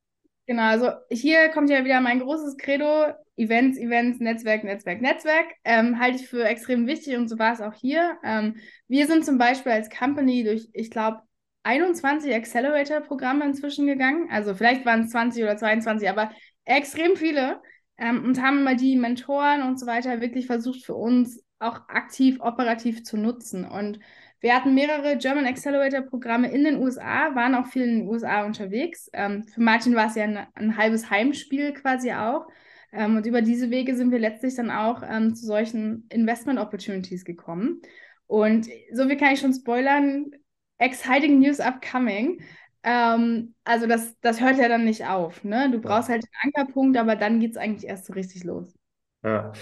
[0.46, 5.44] Genau, also hier kommt ja wieder mein großes Credo: Events, Events, Netzwerk, Netzwerk, Netzwerk.
[5.64, 8.16] Ähm, halte ich für extrem wichtig und so war es auch hier.
[8.24, 8.56] Ähm,
[8.88, 11.20] wir sind zum Beispiel als Company durch, ich glaube,
[11.64, 14.30] 21 Accelerator-Programme inzwischen gegangen.
[14.30, 16.30] Also vielleicht waren es 20 oder 22, aber
[16.64, 17.60] extrem viele
[17.98, 22.38] ähm, und haben immer die Mentoren und so weiter wirklich versucht für uns auch aktiv
[22.40, 23.64] operativ zu nutzen.
[23.64, 23.98] Und
[24.40, 28.44] wir hatten mehrere German Accelerator Programme in den USA, waren auch viel in den USA
[28.44, 29.08] unterwegs.
[29.12, 32.46] Ähm, für Martin war es ja ein, ein, halbes Heimspiel quasi auch.
[32.92, 37.24] Ähm, und über diese Wege sind wir letztlich dann auch ähm, zu solchen Investment Opportunities
[37.24, 37.80] gekommen.
[38.26, 40.32] Und so wie kann ich schon spoilern,
[40.78, 42.42] exciting news upcoming.
[42.82, 45.44] Ähm, also das, das hört ja dann nicht auf.
[45.44, 45.70] Ne?
[45.70, 48.74] Du brauchst halt einen Ankerpunkt, aber dann geht es eigentlich erst so richtig los.
[49.22, 49.52] Ja.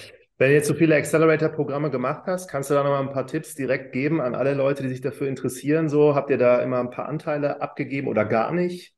[0.40, 3.26] Wenn du jetzt so viele Accelerator-Programme gemacht hast, kannst du da noch mal ein paar
[3.26, 5.90] Tipps direkt geben an alle Leute, die sich dafür interessieren?
[5.90, 8.94] So, habt ihr da immer ein paar Anteile abgegeben oder gar nicht?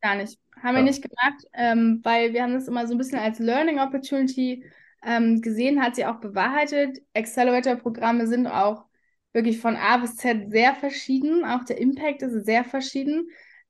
[0.00, 0.38] Gar nicht.
[0.56, 0.76] Haben ja.
[0.76, 4.64] wir nicht gemacht, ähm, weil wir haben das immer so ein bisschen als Learning Opportunity
[5.04, 7.00] ähm, gesehen, hat sie auch bewahrheitet.
[7.14, 8.86] Accelerator-Programme sind auch
[9.34, 11.44] wirklich von A bis Z sehr verschieden.
[11.44, 13.28] Auch der Impact ist sehr verschieden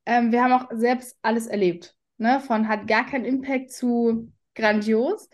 [0.08, 1.94] ähm, wir haben auch selbst alles erlebt.
[2.16, 2.40] Ne?
[2.40, 5.28] Von hat gar keinen Impact zu grandios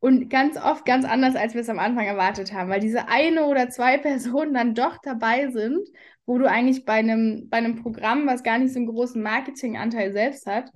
[0.00, 3.46] und ganz oft ganz anders, als wir es am Anfang erwartet haben, weil diese eine
[3.46, 5.88] oder zwei Personen dann doch dabei sind,
[6.26, 10.12] wo du eigentlich bei einem, bei einem Programm, was gar nicht so einen großen Marketinganteil
[10.12, 10.70] selbst hat,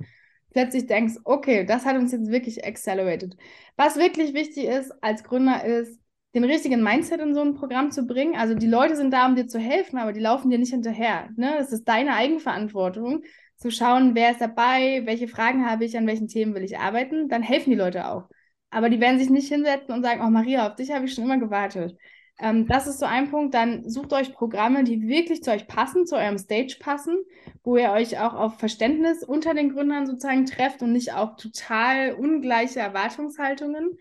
[0.50, 3.36] plötzlich denkst, okay, das hat uns jetzt wirklich accelerated.
[3.76, 5.98] Was wirklich wichtig ist als Gründer ist,
[6.34, 8.36] den richtigen Mindset in so ein Programm zu bringen.
[8.36, 11.28] Also die Leute sind da, um dir zu helfen, aber die laufen dir nicht hinterher.
[11.36, 11.54] Ne?
[11.58, 13.22] Das ist deine Eigenverantwortung,
[13.58, 17.28] zu schauen, wer ist dabei, welche Fragen habe ich, an welchen Themen will ich arbeiten.
[17.28, 18.28] Dann helfen die Leute auch.
[18.72, 21.24] Aber die werden sich nicht hinsetzen und sagen, oh Maria, auf dich habe ich schon
[21.24, 21.94] immer gewartet.
[22.40, 23.54] Ähm, das ist so ein Punkt.
[23.54, 27.18] Dann sucht euch Programme, die wirklich zu euch passen, zu eurem Stage passen,
[27.62, 32.14] wo ihr euch auch auf Verständnis unter den Gründern sozusagen trefft und nicht auf total
[32.14, 33.98] ungleiche Erwartungshaltungen.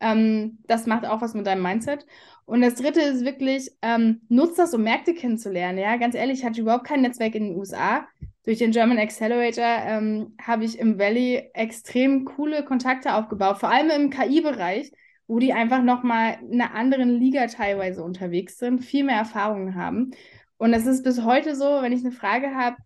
[0.00, 2.06] Ähm, das macht auch was mit deinem Mindset.
[2.46, 5.78] Und das dritte ist wirklich, ähm, nutzt das, um Märkte kennenzulernen.
[5.78, 8.06] Ja, ganz ehrlich, ich hatte überhaupt kein Netzwerk in den USA.
[8.44, 13.90] Durch den German Accelerator ähm, habe ich im Valley extrem coole Kontakte aufgebaut, vor allem
[13.90, 14.92] im KI-Bereich,
[15.26, 20.10] wo die einfach nochmal in einer anderen Liga teilweise unterwegs sind, viel mehr Erfahrungen haben.
[20.58, 22.76] Und es ist bis heute so, wenn ich eine Frage habe,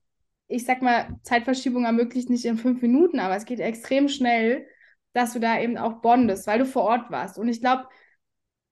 [0.46, 4.66] ich sag mal, Zeitverschiebung ermöglicht nicht in fünf Minuten, aber es geht extrem schnell
[5.12, 7.38] dass du da eben auch bondest, weil du vor Ort warst.
[7.38, 7.88] Und ich glaube,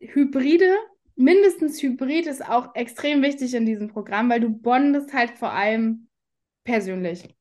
[0.00, 0.76] Hybride,
[1.16, 6.08] mindestens Hybrid ist auch extrem wichtig in diesem Programm, weil du bondest halt vor allem
[6.66, 7.34] persönlich.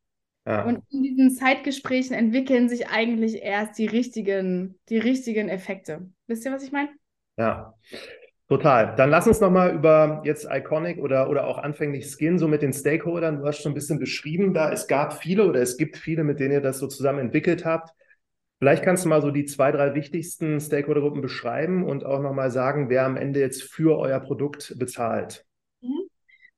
[0.48, 0.64] Ja.
[0.64, 6.10] Und in diesen Zeitgesprächen entwickeln sich eigentlich erst die richtigen, die richtigen Effekte.
[6.28, 6.90] Wisst ihr, was ich meine?
[7.38, 7.74] Ja.
[8.48, 8.96] Total.
[8.96, 12.74] Dann lass uns nochmal über jetzt Iconic oder, oder auch anfänglich Skin, so mit den
[12.74, 13.40] Stakeholdern.
[13.40, 16.40] Du hast schon ein bisschen beschrieben, da es gab viele oder es gibt viele, mit
[16.40, 17.90] denen ihr das so zusammen entwickelt habt.
[18.60, 22.88] Vielleicht kannst du mal so die zwei, drei wichtigsten Stakeholdergruppen beschreiben und auch nochmal sagen,
[22.90, 25.44] wer am Ende jetzt für euer Produkt bezahlt.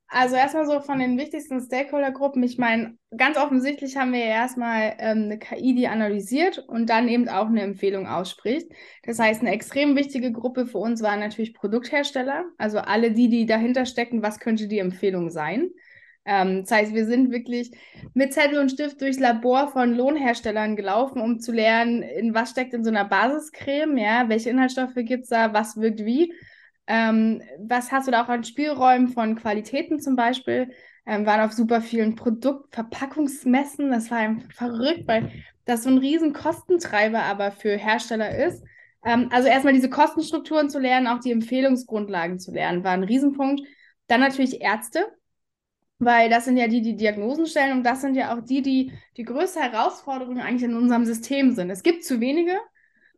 [0.09, 2.41] Also erstmal so von den wichtigsten Stakeholdergruppen.
[2.41, 7.09] Ich meine, ganz offensichtlich haben wir ja erstmal ähm, eine KI, die analysiert und dann
[7.09, 8.71] eben auch eine Empfehlung ausspricht.
[9.03, 13.45] Das heißt, eine extrem wichtige Gruppe für uns waren natürlich Produkthersteller, also alle die, die
[13.45, 15.71] dahinter stecken, was könnte die Empfehlung sein.
[16.23, 17.71] Ähm, das heißt, wir sind wirklich
[18.13, 22.73] mit Zettel und Stift durchs Labor von Lohnherstellern gelaufen, um zu lernen, in was steckt
[22.73, 26.33] in so einer Basiscreme, ja, welche Inhaltsstoffe gibt es da, was wirkt wie
[26.87, 30.71] ähm, was hast du da auch an Spielräumen von Qualitäten zum Beispiel?
[31.05, 33.91] Ähm, waren auf super vielen Produktverpackungsmessen.
[33.91, 35.31] Das war einfach verrückt, weil
[35.65, 38.63] das so ein riesen Kostentreiber aber für Hersteller ist.
[39.05, 43.61] Ähm, also erstmal diese Kostenstrukturen zu lernen, auch die Empfehlungsgrundlagen zu lernen, war ein Riesenpunkt.
[44.07, 45.05] Dann natürlich Ärzte,
[45.99, 48.93] weil das sind ja die, die Diagnosen stellen und das sind ja auch die, die
[49.17, 51.69] die größte Herausforderung eigentlich in unserem System sind.
[51.69, 52.57] Es gibt zu wenige,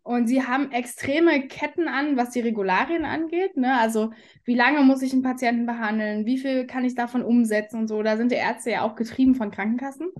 [0.03, 3.57] und sie haben extreme Ketten an, was die Regularien angeht.
[3.57, 3.77] Ne?
[3.77, 4.12] Also
[4.43, 6.25] wie lange muss ich einen Patienten behandeln?
[6.25, 8.01] Wie viel kann ich davon umsetzen und so?
[8.01, 10.12] Da sind die Ärzte ja auch getrieben von Krankenkassen.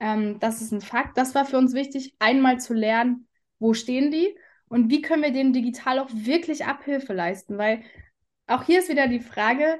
[0.00, 1.18] Ähm, das ist ein Fakt.
[1.18, 4.34] Das war für uns wichtig, einmal zu lernen, wo stehen die
[4.68, 7.58] und wie können wir denen digital auch wirklich Abhilfe leisten.
[7.58, 7.82] Weil
[8.46, 9.78] auch hier ist wieder die Frage,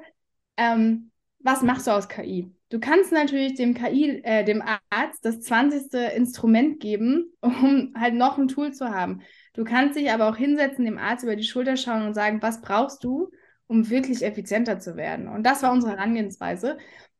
[0.57, 2.51] ähm, was machst du aus KI?
[2.69, 5.93] Du kannst natürlich dem KI, äh, dem Arzt das 20.
[6.15, 9.21] Instrument geben, um halt noch ein Tool zu haben.
[9.55, 12.61] Du kannst dich aber auch hinsetzen, dem Arzt über die Schulter schauen und sagen, was
[12.61, 13.31] brauchst du,
[13.67, 15.27] um wirklich effizienter zu werden?
[15.27, 16.77] Und das war unsere Herangehensweise.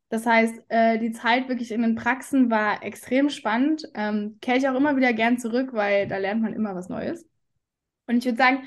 [0.09, 3.83] Das heißt, äh, die Zeit wirklich in den Praxen war extrem spannend.
[3.95, 7.27] Ähm, Kehre ich auch immer wieder gern zurück, weil da lernt man immer was Neues.
[8.07, 8.63] Und ich würde sagen,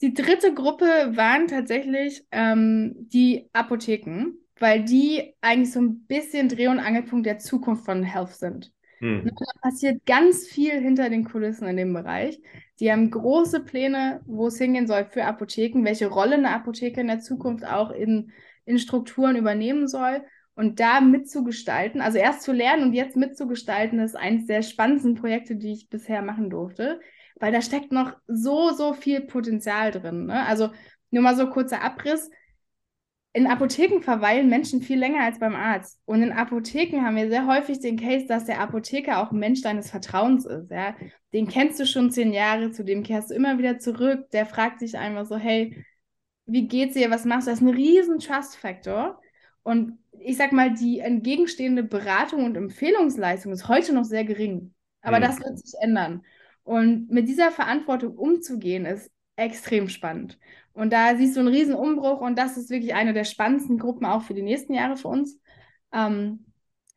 [0.00, 6.68] die dritte Gruppe waren tatsächlich ähm, die Apotheken, weil die eigentlich so ein bisschen Dreh-
[6.68, 8.72] und Angelpunkt der Zukunft von Health sind.
[8.98, 9.24] Hm.
[9.24, 12.40] Da passiert ganz viel hinter den Kulissen in dem Bereich.
[12.82, 17.06] Die haben große Pläne, wo es hingehen soll für Apotheken, welche Rolle eine Apotheke in
[17.06, 18.32] der Zukunft auch in,
[18.64, 20.24] in Strukturen übernehmen soll.
[20.56, 25.54] Und da mitzugestalten, also erst zu lernen und jetzt mitzugestalten, ist eines der spannendsten Projekte,
[25.54, 26.98] die ich bisher machen durfte,
[27.38, 30.26] weil da steckt noch so, so viel Potenzial drin.
[30.26, 30.44] Ne?
[30.44, 30.70] Also
[31.12, 32.32] nur mal so kurzer Abriss
[33.34, 35.98] in Apotheken verweilen Menschen viel länger als beim Arzt.
[36.04, 39.62] Und in Apotheken haben wir sehr häufig den Case, dass der Apotheker auch ein Mensch
[39.62, 40.70] deines Vertrauens ist.
[40.70, 40.94] Ja?
[41.32, 44.28] Den kennst du schon zehn Jahre, zu dem kehrst du immer wieder zurück.
[44.32, 45.82] Der fragt dich einfach so, hey,
[46.44, 47.52] wie geht's dir, was machst du?
[47.52, 49.18] Das ist ein riesen Trust-Faktor.
[49.62, 54.74] Und ich sag mal, die entgegenstehende Beratung und Empfehlungsleistung ist heute noch sehr gering.
[55.00, 55.22] Aber mhm.
[55.22, 56.22] das wird sich ändern.
[56.64, 60.38] Und mit dieser Verantwortung umzugehen, ist extrem spannend.
[60.74, 64.06] Und da siehst du einen riesen Umbruch und das ist wirklich eine der spannendsten Gruppen
[64.06, 65.38] auch für die nächsten Jahre für uns.
[65.92, 66.46] Ähm,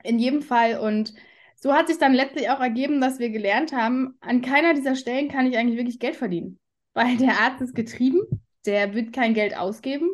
[0.04, 0.80] in jedem Fall.
[0.80, 1.14] Und
[1.56, 5.30] so hat sich dann letztlich auch ergeben, dass wir gelernt haben, an keiner dieser Stellen
[5.30, 6.60] kann ich eigentlich wirklich Geld verdienen.
[6.94, 8.22] Weil der Arzt ist getrieben,
[8.66, 10.10] der wird kein Geld ausgeben.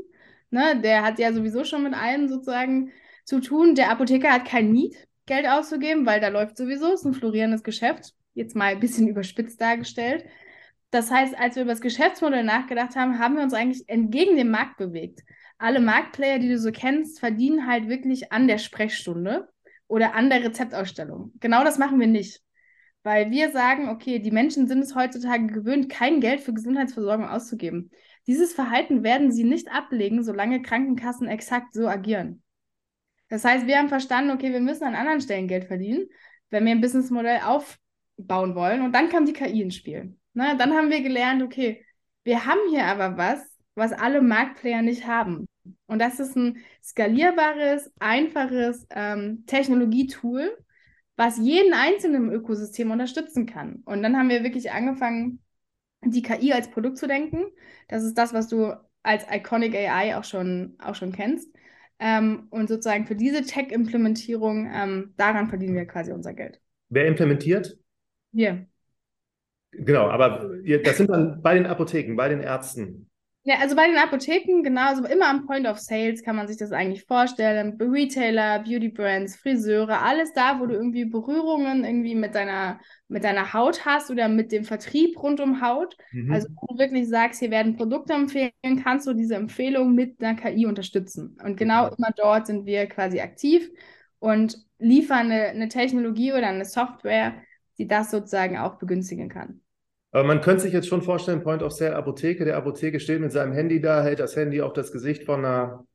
[0.50, 0.80] Ne?
[0.82, 2.92] Der hat ja sowieso schon mit allen sozusagen
[3.26, 3.76] zu tun.
[3.76, 4.96] Der Apotheker hat kein Need,
[5.26, 8.14] Geld auszugeben, weil da läuft sowieso, ist ein florierendes Geschäft.
[8.34, 10.26] Jetzt mal ein bisschen überspitzt dargestellt.
[10.92, 14.52] Das heißt, als wir über das Geschäftsmodell nachgedacht haben, haben wir uns eigentlich entgegen dem
[14.52, 15.22] Markt bewegt.
[15.58, 19.50] Alle Marktplayer, die du so kennst, verdienen halt wirklich an der Sprechstunde
[19.88, 21.32] oder an der Rezeptausstellung.
[21.40, 22.42] Genau das machen wir nicht.
[23.04, 27.90] Weil wir sagen, okay, die Menschen sind es heutzutage gewöhnt, kein Geld für Gesundheitsversorgung auszugeben.
[28.28, 32.44] Dieses Verhalten werden sie nicht ablegen, solange Krankenkassen exakt so agieren.
[33.30, 36.08] Das heißt, wir haben verstanden, okay, wir müssen an anderen Stellen Geld verdienen,
[36.50, 38.82] wenn wir ein Businessmodell aufbauen wollen.
[38.82, 40.16] Und dann kam die KI ins Spiel.
[40.34, 41.86] Na, dann haben wir gelernt, okay,
[42.24, 43.40] wir haben hier aber was,
[43.76, 45.48] was alle Marktplayer nicht haben.
[45.88, 50.58] Und das ist ein skalierbares, einfaches ähm, Technologietool,
[51.16, 53.82] was jeden einzelnen im Ökosystem unterstützen kann.
[53.86, 55.42] Und dann haben wir wirklich angefangen,
[56.04, 57.46] die KI als Produkt zu denken.
[57.88, 61.54] Das ist das, was du als Iconic AI auch schon, auch schon kennst.
[62.00, 66.60] Ähm, und sozusagen für diese Tech-Implementierung, ähm, daran verdienen wir quasi unser Geld.
[66.90, 67.78] Wer implementiert?
[68.32, 68.66] Wir.
[69.72, 70.50] Genau, aber
[70.84, 73.08] das sind dann bei den Apotheken, bei den Ärzten.
[73.44, 76.58] Ja, also bei den Apotheken, genau, also immer am Point of Sales kann man sich
[76.58, 77.76] das eigentlich vorstellen.
[77.80, 83.52] Retailer, Beauty Brands, Friseure, alles da, wo du irgendwie Berührungen irgendwie mit deiner, mit deiner
[83.54, 85.98] Haut hast oder mit dem Vertrieb rund um Haut.
[86.12, 86.32] Mhm.
[86.32, 90.36] Also wo du wirklich sagst, hier werden Produkte empfehlen, kannst du diese Empfehlung mit einer
[90.36, 91.36] KI unterstützen.
[91.44, 91.96] Und genau mhm.
[91.98, 93.72] immer dort sind wir quasi aktiv
[94.20, 97.34] und liefern eine, eine Technologie oder eine Software,
[97.82, 99.62] die das sozusagen auch begünstigen kann.
[100.12, 103.32] Aber man könnte sich jetzt schon vorstellen, Point of Sale Apotheke, der Apotheke steht mit
[103.32, 105.86] seinem Handy da, hält das Handy auf das Gesicht von einer.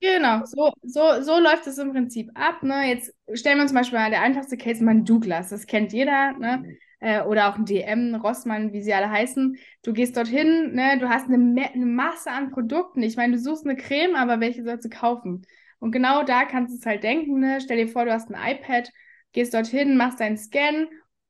[0.00, 2.62] Genau, so, so, so läuft es im Prinzip ab.
[2.62, 2.88] Ne?
[2.88, 6.32] Jetzt stellen wir uns zum Beispiel mal der einfachste Case mal Douglas, das kennt jeder,
[6.38, 6.76] ne?
[7.00, 9.56] Äh, oder auch ein DM, Rossmann, wie sie alle heißen.
[9.84, 10.98] Du gehst dorthin, ne?
[10.98, 13.02] du hast eine, eine Masse an Produkten.
[13.04, 15.46] Ich meine, du suchst eine Creme, aber welche sollst du kaufen?
[15.78, 17.60] Und genau da kannst du es halt denken, ne?
[17.60, 18.90] Stell dir vor, du hast ein iPad,
[19.32, 20.88] gehst dorthin, machst deinen Scan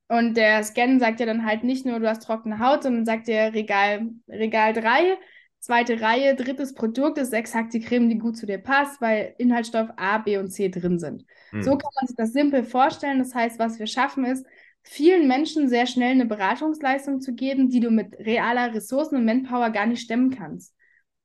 [0.09, 3.29] und der Scan sagt dir dann halt nicht nur, du hast trockene Haut, sondern sagt
[3.29, 5.18] dir Regal, Regal 3,
[5.61, 9.90] zweite Reihe, drittes Produkt ist exakt die Creme, die gut zu dir passt, weil Inhaltsstoff
[9.97, 11.25] A, B und C drin sind.
[11.51, 11.62] Hm.
[11.62, 13.18] So kann man sich das simpel vorstellen.
[13.18, 14.47] Das heißt, was wir schaffen ist,
[14.83, 19.71] vielen Menschen sehr schnell eine Beratungsleistung zu geben, die du mit realer Ressourcen und Manpower
[19.71, 20.75] gar nicht stemmen kannst.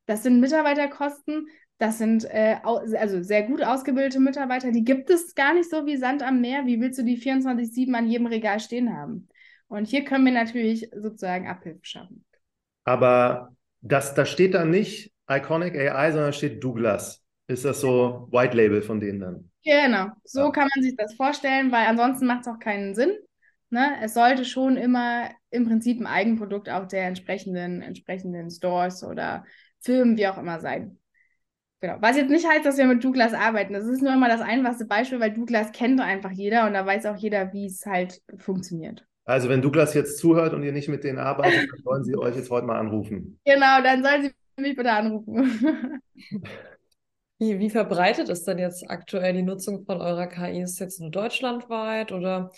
[0.06, 1.48] Das sind Mitarbeiterkosten,
[1.84, 5.98] das sind äh, also sehr gut ausgebildete Mitarbeiter, die gibt es gar nicht so wie
[5.98, 6.66] Sand am Meer.
[6.66, 9.28] Wie willst du die 24-7 an jedem Regal stehen haben?
[9.68, 12.24] Und hier können wir natürlich sozusagen Abhilfe schaffen.
[12.86, 17.22] Aber das, da steht dann nicht Iconic AI, sondern steht Douglas.
[17.48, 19.52] Ist das so White Label von denen dann?
[19.66, 20.52] Genau, so ja.
[20.52, 23.12] kann man sich das vorstellen, weil ansonsten macht es auch keinen Sinn.
[23.72, 23.98] Ne?
[24.02, 29.44] Es sollte schon immer im Prinzip ein Eigenprodukt auch der entsprechenden, entsprechenden Stores oder
[29.82, 30.98] Firmen, wie auch immer sein.
[31.84, 31.98] Genau.
[32.00, 33.74] Was jetzt nicht heißt, dass wir mit Douglas arbeiten.
[33.74, 37.06] Das ist nur immer das einfachste Beispiel, weil Douglas kennt einfach jeder und da weiß
[37.08, 39.06] auch jeder, wie es halt funktioniert.
[39.26, 42.38] Also wenn Douglas jetzt zuhört und ihr nicht mit denen arbeitet, dann sollen sie euch
[42.38, 43.38] jetzt heute mal anrufen.
[43.44, 46.00] Genau, dann sollen sie mich bitte anrufen.
[47.40, 50.62] Wie, wie verbreitet ist denn jetzt aktuell die Nutzung von eurer KI?
[50.62, 52.52] Ist es jetzt nur deutschlandweit oder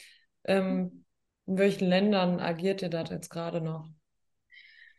[0.44, 1.06] ähm,
[1.48, 3.90] in welchen Ländern agiert ihr da jetzt gerade noch?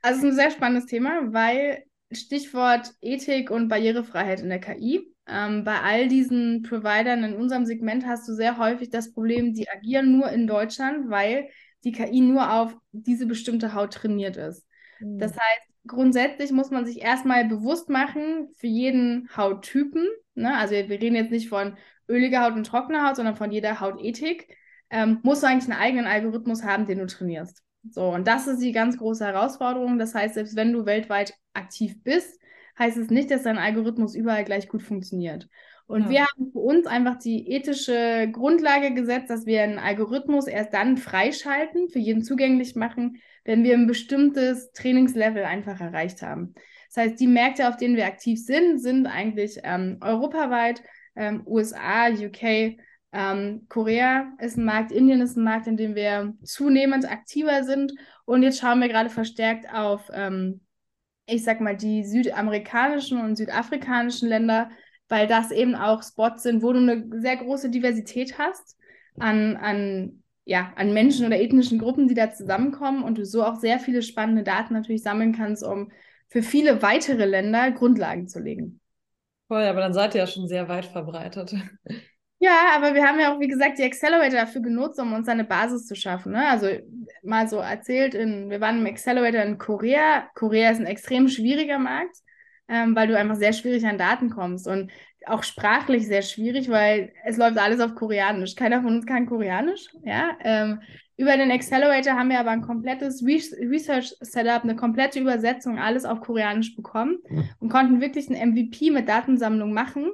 [0.03, 5.13] Also es ist ein sehr spannendes Thema, weil Stichwort Ethik und Barrierefreiheit in der KI.
[5.29, 9.69] Ähm, bei all diesen Providern in unserem Segment hast du sehr häufig das Problem, die
[9.69, 11.49] agieren nur in Deutschland, weil
[11.85, 14.67] die KI nur auf diese bestimmte Haut trainiert ist.
[15.01, 15.19] Mhm.
[15.19, 20.07] Das heißt, grundsätzlich muss man sich erstmal bewusst machen für jeden Hauttypen.
[20.35, 20.57] Ne?
[20.57, 21.77] Also wir reden jetzt nicht von
[22.09, 24.49] öliger Haut und trockener Haut, sondern von jeder Hautethik.
[24.91, 27.66] Ähm, musst du eigentlich einen eigenen Algorithmus haben, den du trainierst.
[27.91, 29.99] So, und das ist die ganz große Herausforderung.
[29.99, 32.41] Das heißt, selbst wenn du weltweit aktiv bist,
[32.79, 35.49] heißt es nicht, dass dein Algorithmus überall gleich gut funktioniert.
[35.87, 36.11] Und ja.
[36.11, 40.97] wir haben für uns einfach die ethische Grundlage gesetzt, dass wir einen Algorithmus erst dann
[40.97, 46.55] freischalten, für jeden zugänglich machen, wenn wir ein bestimmtes Trainingslevel einfach erreicht haben.
[46.89, 50.83] Das heißt, die Märkte, auf denen wir aktiv sind, sind eigentlich ähm, europaweit,
[51.15, 52.79] ähm, USA, UK,
[53.17, 57.95] ähm, Korea ist ein Markt, Indien ist ein Markt, in dem wir zunehmend aktiver sind.
[58.27, 60.61] Und jetzt schauen wir gerade verstärkt auf, ähm,
[61.27, 64.71] ich sag mal, die südamerikanischen und südafrikanischen Länder,
[65.09, 68.77] weil das eben auch Spots sind, wo du eine sehr große Diversität hast
[69.19, 73.57] an, an, ja, an Menschen oder ethnischen Gruppen, die da zusammenkommen und du so auch
[73.57, 75.91] sehr viele spannende Daten natürlich sammeln kannst, um
[76.29, 78.81] für viele weitere Länder Grundlagen zu legen.
[79.49, 81.55] Voll, aber dann seid ihr ja schon sehr weit verbreitet.
[82.39, 85.45] Ja, aber wir haben ja auch, wie gesagt, die Accelerator dafür genutzt, um uns eine
[85.45, 86.33] Basis zu schaffen.
[86.33, 86.47] Ne?
[86.47, 86.69] Also
[87.23, 90.29] mal so erzählt, in, wir waren im Accelerator in Korea.
[90.35, 92.17] Korea ist ein extrem schwieriger Markt,
[92.69, 94.91] ähm, weil du einfach sehr schwierig an Daten kommst und
[95.25, 98.55] auch sprachlich sehr schwierig, weil es läuft alles auf Koreanisch.
[98.55, 99.89] Keiner von uns kann Koreanisch.
[100.05, 100.37] Ja?
[100.45, 100.83] Ähm,
[101.17, 106.77] über den Accelerator haben wir aber ein komplettes Research-Setup, eine komplette Übersetzung, alles auf Koreanisch
[106.77, 107.49] bekommen hm.
[107.61, 110.13] und konnten wirklich ein MVP mit Datensammlung machen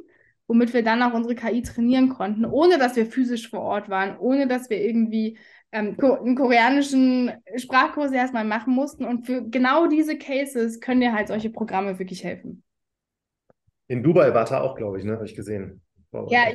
[0.53, 4.19] womit wir dann auch unsere KI trainieren konnten, ohne dass wir physisch vor Ort waren,
[4.19, 5.39] ohne dass wir irgendwie
[5.73, 9.07] ähm, einen koreanischen Sprachkurs erstmal machen mussten.
[9.07, 12.63] Und für genau diese Cases können dir halt solche Programme wirklich helfen.
[13.89, 15.15] In Dubai war da auch, glaube ich, ne?
[15.15, 15.81] Habe ich gesehen.
[16.11, 16.31] Wow.
[16.31, 16.49] Ja,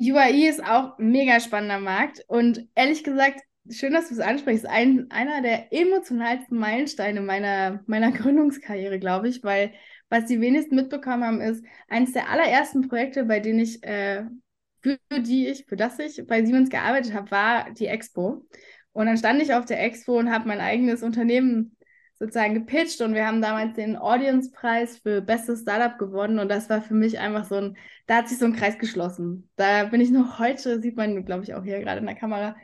[0.00, 2.24] UAE ist auch ein mega spannender Markt.
[2.26, 3.38] Und ehrlich gesagt,
[3.70, 4.66] schön, dass du es ansprichst.
[4.66, 9.70] Ein, einer der emotionalsten Meilensteine meiner, meiner Gründungskarriere, glaube ich, weil
[10.14, 14.24] was die wenigsten mitbekommen haben, ist, eines der allerersten Projekte, bei denen ich, äh,
[14.80, 18.46] für die ich, für das ich bei Siemens gearbeitet habe, war die Expo.
[18.92, 21.76] Und dann stand ich auf der Expo und habe mein eigenes Unternehmen
[22.16, 26.80] sozusagen gepitcht und wir haben damals den Audience-Preis für bestes Startup gewonnen und das war
[26.80, 29.50] für mich einfach so ein, da hat sich so ein Kreis geschlossen.
[29.56, 32.54] Da bin ich noch heute, sieht man, glaube ich, auch hier gerade in der Kamera,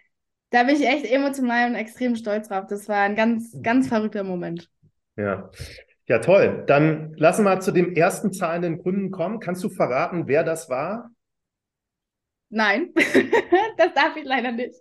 [0.51, 2.67] da bin ich echt emotional und extrem stolz drauf.
[2.69, 4.71] Das war ein ganz, ganz verrückter Moment.
[5.17, 5.51] Ja.
[6.11, 6.65] Ja, toll.
[6.67, 9.39] Dann lassen wir zu dem ersten zahlenden Kunden kommen.
[9.39, 11.13] Kannst du verraten, wer das war?
[12.49, 12.93] Nein,
[13.77, 14.75] das darf ich leider nicht.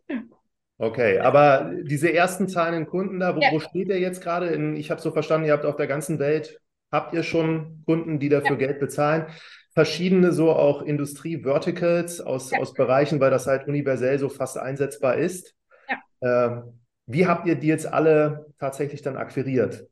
[0.79, 3.51] Okay, aber diese ersten zahlenden Kunden da, wo, ja.
[3.51, 4.47] wo steht der jetzt gerade?
[4.47, 6.59] In, ich habe so verstanden, ihr habt auf der ganzen Welt,
[6.91, 8.65] habt ihr schon Kunden, die dafür ja.
[8.65, 9.27] Geld bezahlen?
[9.75, 12.57] Verschiedene so auch Industrie-Verticals aus, ja.
[12.57, 15.53] aus Bereichen, weil das halt universell so fast einsetzbar ist.
[15.87, 16.47] Ja.
[16.47, 19.85] Ähm, wie habt ihr die jetzt alle tatsächlich dann akquiriert?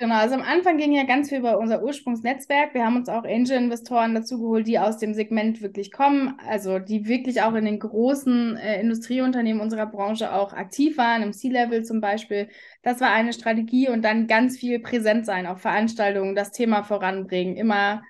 [0.00, 2.72] Genau, also am Anfang ging ja ganz viel über unser Ursprungsnetzwerk.
[2.72, 7.08] Wir haben uns auch Angel-Investoren dazu geholt, die aus dem Segment wirklich kommen, also die
[7.08, 12.00] wirklich auch in den großen äh, Industrieunternehmen unserer Branche auch aktiv waren, im C-Level zum
[12.00, 12.48] Beispiel.
[12.82, 17.56] Das war eine Strategie und dann ganz viel präsent sein auf Veranstaltungen, das Thema voranbringen,
[17.56, 18.02] immer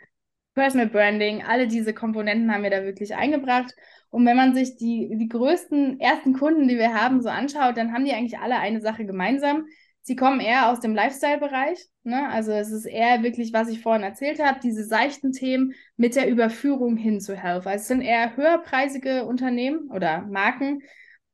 [0.55, 3.75] Personal Branding, alle diese Komponenten haben wir da wirklich eingebracht.
[4.11, 7.93] Und wenn man sich die, die größten ersten Kunden, die wir haben, so anschaut, dann
[7.93, 9.67] haben die eigentlich alle eine Sache gemeinsam.
[10.09, 11.87] Sie kommen eher aus dem Lifestyle-Bereich.
[12.03, 12.31] Ne?
[12.31, 16.31] Also es ist eher wirklich, was ich vorhin erzählt habe, diese seichten Themen mit der
[16.31, 17.67] Überführung hin zu Health.
[17.67, 20.81] Also es sind eher höherpreisige Unternehmen oder Marken,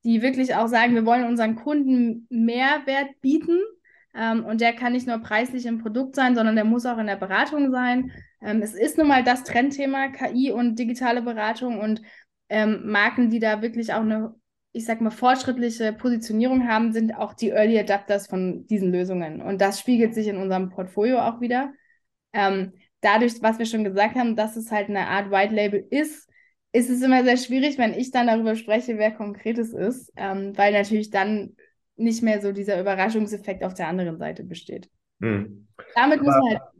[0.03, 3.61] die wirklich auch sagen, wir wollen unseren Kunden Mehrwert bieten.
[4.13, 7.07] Ähm, und der kann nicht nur preislich im Produkt sein, sondern der muss auch in
[7.07, 8.11] der Beratung sein.
[8.43, 12.03] Ähm, es ist nun mal das Trendthema KI und digitale Beratung und
[12.49, 14.35] ähm, Marken, die da wirklich auch eine
[14.77, 19.41] ich sag mal, fortschrittliche Positionierung haben, sind auch die Early Adapters von diesen Lösungen.
[19.41, 21.73] Und das spiegelt sich in unserem Portfolio auch wieder.
[22.33, 26.29] Ähm, dadurch, was wir schon gesagt haben, dass es halt eine Art White Label ist,
[26.73, 30.59] ist es immer sehr schwierig, wenn ich dann darüber spreche, wer konkret es ist, ähm,
[30.59, 31.55] weil natürlich dann
[31.95, 34.91] nicht mehr so dieser Überraschungseffekt auf der anderen Seite besteht.
[35.21, 35.69] Hm.
[35.95, 36.74] Damit müssen wir halt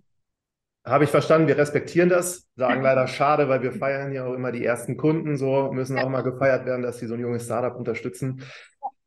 [0.85, 4.53] habe ich verstanden, wir respektieren das, sagen leider schade, weil wir feiern ja auch immer
[4.53, 7.77] die ersten Kunden, so müssen auch mal gefeiert werden, dass sie so ein junges Startup
[7.77, 8.43] unterstützen.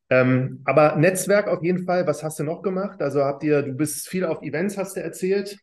[0.09, 3.01] Ähm, aber Netzwerk auf jeden Fall, was hast du noch gemacht?
[3.01, 5.57] Also habt ihr, du bist viel auf Events, hast du erzählt.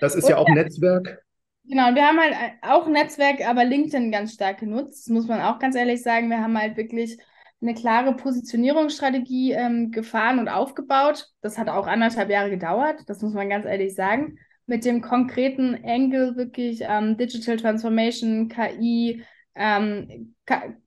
[0.00, 1.22] Das ist ja auch Netzwerk.
[1.66, 5.06] Genau, wir haben halt auch Netzwerk, aber LinkedIn ganz stark genutzt.
[5.06, 6.28] Das muss man auch ganz ehrlich sagen.
[6.28, 7.18] Wir haben halt wirklich
[7.60, 11.30] eine klare Positionierungsstrategie ähm, gefahren und aufgebaut.
[11.40, 15.78] Das hat auch anderthalb Jahre gedauert, das muss man ganz ehrlich sagen mit dem konkreten
[15.84, 19.22] Angle wirklich ähm, Digital Transformation, KI,
[19.54, 20.34] ähm,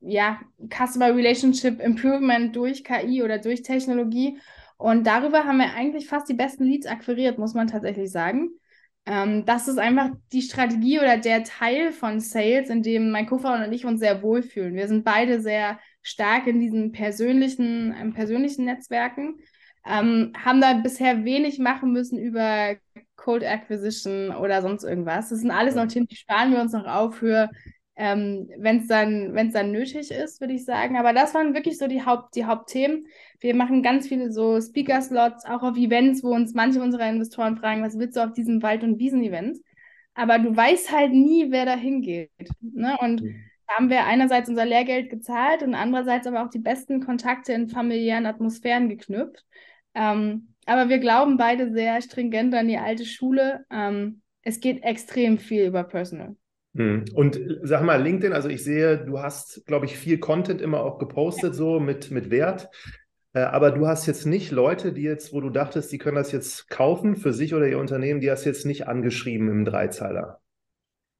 [0.01, 4.39] ja, Customer Relationship Improvement durch KI oder durch Technologie.
[4.77, 8.49] Und darüber haben wir eigentlich fast die besten Leads akquiriert, muss man tatsächlich sagen.
[9.05, 13.67] Ähm, das ist einfach die Strategie oder der Teil von Sales, in dem mein Co-Founder
[13.67, 14.75] und ich uns sehr wohlfühlen.
[14.75, 19.39] Wir sind beide sehr stark in diesen persönlichen, persönlichen Netzwerken,
[19.85, 22.75] ähm, haben da bisher wenig machen müssen über
[23.27, 25.27] Cold Acquisition oder sonst irgendwas.
[25.27, 27.49] Das sind alles noch Themen, die sparen wir uns noch auf für,
[27.97, 30.95] ähm, wenn es dann, wenn's dann nötig ist, würde ich sagen.
[30.95, 33.05] Aber das waren wirklich so die, Haupt, die Hauptthemen.
[33.41, 37.83] Wir machen ganz viele so Speaker-Slots, auch auf Events, wo uns manche unserer Investoren fragen,
[37.83, 39.57] was willst du auf diesem Wald- und Wiesen-Event?
[40.13, 42.31] Aber du weißt halt nie, wer da hingeht.
[42.61, 42.97] Ne?
[43.01, 43.35] Und mhm.
[43.67, 47.67] da haben wir einerseits unser Lehrgeld gezahlt und andererseits aber auch die besten Kontakte in
[47.67, 49.45] familiären Atmosphären geknüpft.
[49.93, 53.65] Ähm, aber wir glauben beide sehr stringent an die alte Schule.
[53.71, 56.35] Ähm, es geht extrem viel über Personal.
[56.75, 57.05] Hm.
[57.13, 60.99] Und sag mal, LinkedIn, also ich sehe, du hast, glaube ich, viel Content immer auch
[60.99, 62.69] gepostet, so mit, mit Wert.
[63.33, 66.31] Äh, aber du hast jetzt nicht Leute, die jetzt, wo du dachtest, die können das
[66.31, 70.39] jetzt kaufen für sich oder ihr Unternehmen, die hast jetzt nicht angeschrieben im Dreizeiler.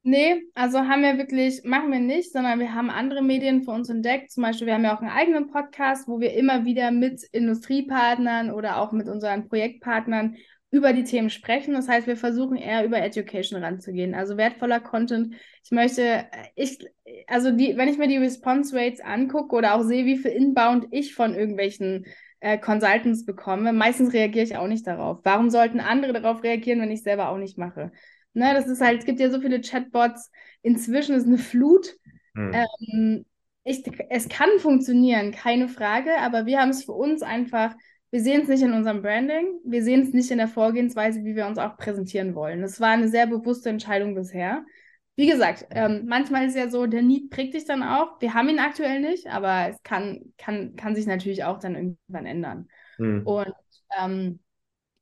[0.10, 3.89] Nee, also haben wir wirklich, machen wir nicht, sondern wir haben andere Medien für uns
[3.89, 4.32] entdeckt.
[4.32, 8.49] Zum Beispiel, wir haben ja auch einen eigenen Podcast, wo wir immer wieder mit Industriepartnern
[8.51, 10.38] oder auch mit unseren Projektpartnern
[10.72, 11.74] über die Themen sprechen.
[11.74, 15.36] Das heißt, wir versuchen eher über Education ranzugehen, also wertvoller Content.
[15.66, 16.80] Ich möchte, ich,
[17.28, 20.88] also die, wenn ich mir die Response Rates angucke oder auch sehe, wie viel Inbound
[20.91, 22.05] ich von irgendwelchen
[22.39, 25.20] äh, Consultants bekomme, meistens reagiere ich auch nicht darauf.
[25.24, 27.91] Warum sollten andere darauf reagieren, wenn ich selber auch nicht mache?
[28.38, 30.30] Ne, das ist halt, es gibt ja so viele Chatbots.
[30.62, 31.98] Inzwischen ist eine Flut.
[32.36, 32.52] Hm.
[32.54, 33.26] Ähm,
[33.64, 37.74] ich, es kann funktionieren, keine Frage, aber wir haben es für uns einfach,
[38.12, 41.36] wir sehen es nicht in unserem Branding, wir sehen es nicht in der Vorgehensweise, wie
[41.36, 42.62] wir uns auch präsentieren wollen.
[42.62, 44.64] Das war eine sehr bewusste Entscheidung bisher.
[45.16, 48.22] Wie gesagt, ähm, manchmal ist ja so, der Need prägt dich dann auch.
[48.22, 52.28] Wir haben ihn aktuell nicht, aber es kann, kann, kann sich natürlich auch dann irgendwann
[52.28, 52.68] ändern.
[52.98, 53.26] Hm.
[53.26, 53.54] Und
[54.00, 54.40] ähm,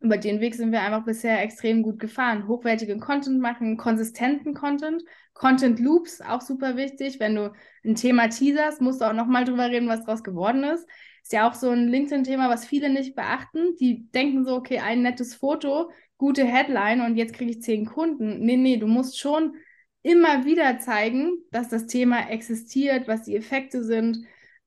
[0.05, 2.47] über den Weg sind wir einfach bisher extrem gut gefahren.
[2.47, 5.03] Hochwertigen Content machen, konsistenten Content,
[5.33, 7.19] Content Loops, auch super wichtig.
[7.19, 7.51] Wenn du
[7.83, 10.87] ein Thema teaserst, musst du auch nochmal drüber reden, was daraus geworden ist.
[11.23, 13.75] Ist ja auch so ein LinkedIn-Thema, was viele nicht beachten.
[13.79, 18.39] Die denken so, okay, ein nettes Foto, gute Headline und jetzt kriege ich zehn Kunden.
[18.45, 19.55] Nee, nee, du musst schon
[20.03, 24.19] immer wieder zeigen, dass das Thema existiert, was die Effekte sind.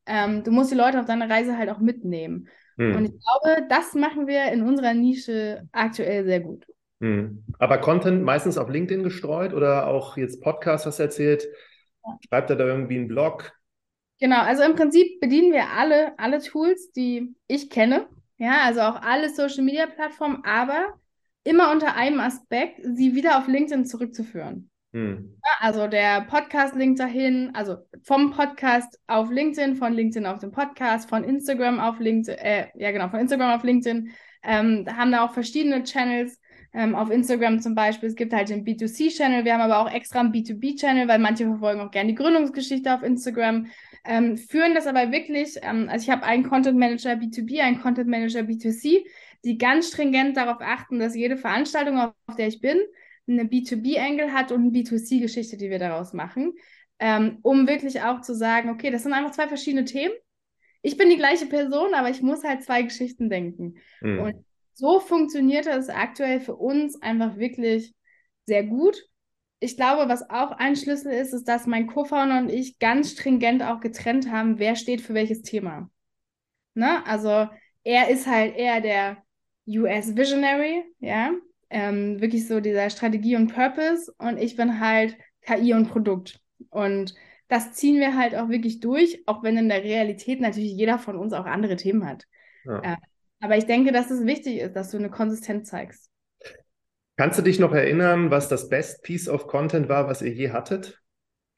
[0.05, 2.49] Ähm, du musst die Leute auf deiner Reise halt auch mitnehmen.
[2.79, 2.97] Hm.
[2.97, 6.67] Und ich glaube, das machen wir in unserer Nische aktuell sehr gut.
[7.01, 7.45] Hm.
[7.59, 11.47] Aber Content meistens auf LinkedIn gestreut oder auch jetzt Podcast, was erzählt?
[12.27, 13.53] Schreibt er da irgendwie einen Blog?
[14.21, 18.09] Genau, also im Prinzip bedienen wir alle, alle Tools, die ich kenne.
[18.39, 20.95] Ja, also auch alle Social Media Plattformen, aber
[21.45, 24.71] immer unter einem Aspekt, sie wieder auf LinkedIn zurückzuführen.
[24.93, 25.39] Hm.
[25.61, 31.25] Also der Podcast-Link dahin, also vom Podcast auf LinkedIn, von LinkedIn auf den Podcast, von
[31.25, 34.11] Instagram auf LinkedIn, äh, ja genau, von Instagram auf LinkedIn.
[34.43, 36.39] Ähm, haben da auch verschiedene Channels.
[36.75, 40.21] Ähm, auf Instagram zum Beispiel, es gibt halt den B2C-Channel, wir haben aber auch extra
[40.21, 43.69] einen B2B-Channel, weil manche verfolgen auch gerne die Gründungsgeschichte auf Instagram,
[44.05, 48.09] ähm, führen das aber wirklich, ähm, also ich habe einen Content Manager B2B, einen Content
[48.09, 49.03] Manager B2C,
[49.45, 52.79] die ganz stringent darauf achten, dass jede Veranstaltung, auf der ich bin,
[53.29, 56.55] eine B2B-Angle hat und eine B2C-Geschichte, die wir daraus machen,
[56.99, 60.15] ähm, um wirklich auch zu sagen, okay, das sind einfach zwei verschiedene Themen.
[60.83, 63.77] Ich bin die gleiche Person, aber ich muss halt zwei Geschichten denken.
[64.01, 64.19] Mhm.
[64.21, 67.95] Und so funktioniert das aktuell für uns einfach wirklich
[68.47, 68.97] sehr gut.
[69.61, 73.63] Ich glaube, was auch ein Schlüssel ist, ist, dass mein Co-Founder und ich ganz stringent
[73.63, 75.91] auch getrennt haben, wer steht für welches Thema.
[76.75, 77.05] Ne?
[77.07, 77.49] Also
[77.83, 79.25] er ist halt eher der
[79.67, 81.33] US Visionary, ja,
[81.71, 86.41] ähm, wirklich so dieser Strategie und Purpose und ich bin halt KI und Produkt.
[86.71, 87.15] Und
[87.49, 91.17] das ziehen wir halt auch wirklich durch, auch wenn in der Realität natürlich jeder von
[91.17, 92.25] uns auch andere Themen hat.
[92.65, 92.83] Ja.
[92.83, 92.97] Äh,
[93.41, 96.11] aber ich denke, dass es wichtig ist, dass du eine Konsistenz zeigst.
[97.17, 100.51] Kannst du dich noch erinnern, was das Best Piece of Content war, was ihr je
[100.51, 101.01] hattet?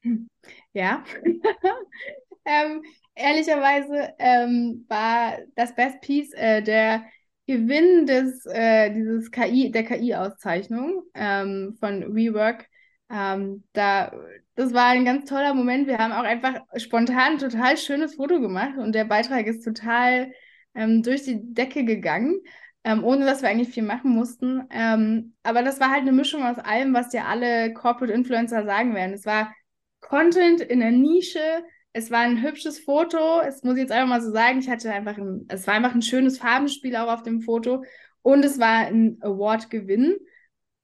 [0.73, 1.03] Ja.
[2.45, 2.83] ähm,
[3.17, 7.05] ehrlicherweise ähm, war das Best Piece äh, der
[7.51, 12.69] Gewinn des, äh, dieses KI, der KI-Auszeichnung ähm, von Rework.
[13.11, 14.13] Ähm, da,
[14.55, 15.89] das war ein ganz toller Moment.
[15.89, 20.31] Wir haben auch einfach spontan ein total schönes Foto gemacht und der Beitrag ist total
[20.77, 22.39] ähm, durch die Decke gegangen,
[22.85, 24.63] ähm, ohne dass wir eigentlich viel machen mussten.
[24.71, 28.95] Ähm, aber das war halt eine Mischung aus allem, was dir alle Corporate Influencer sagen
[28.95, 29.13] werden.
[29.15, 29.53] Es war
[29.99, 33.41] Content in der Nische, es war ein hübsches Foto.
[33.41, 34.59] Es muss ich jetzt einfach mal so sagen.
[34.59, 37.84] Ich hatte einfach ein, es war einfach ein schönes Farbenspiel auch auf dem Foto.
[38.22, 40.16] Und es war ein Award-Gewinn.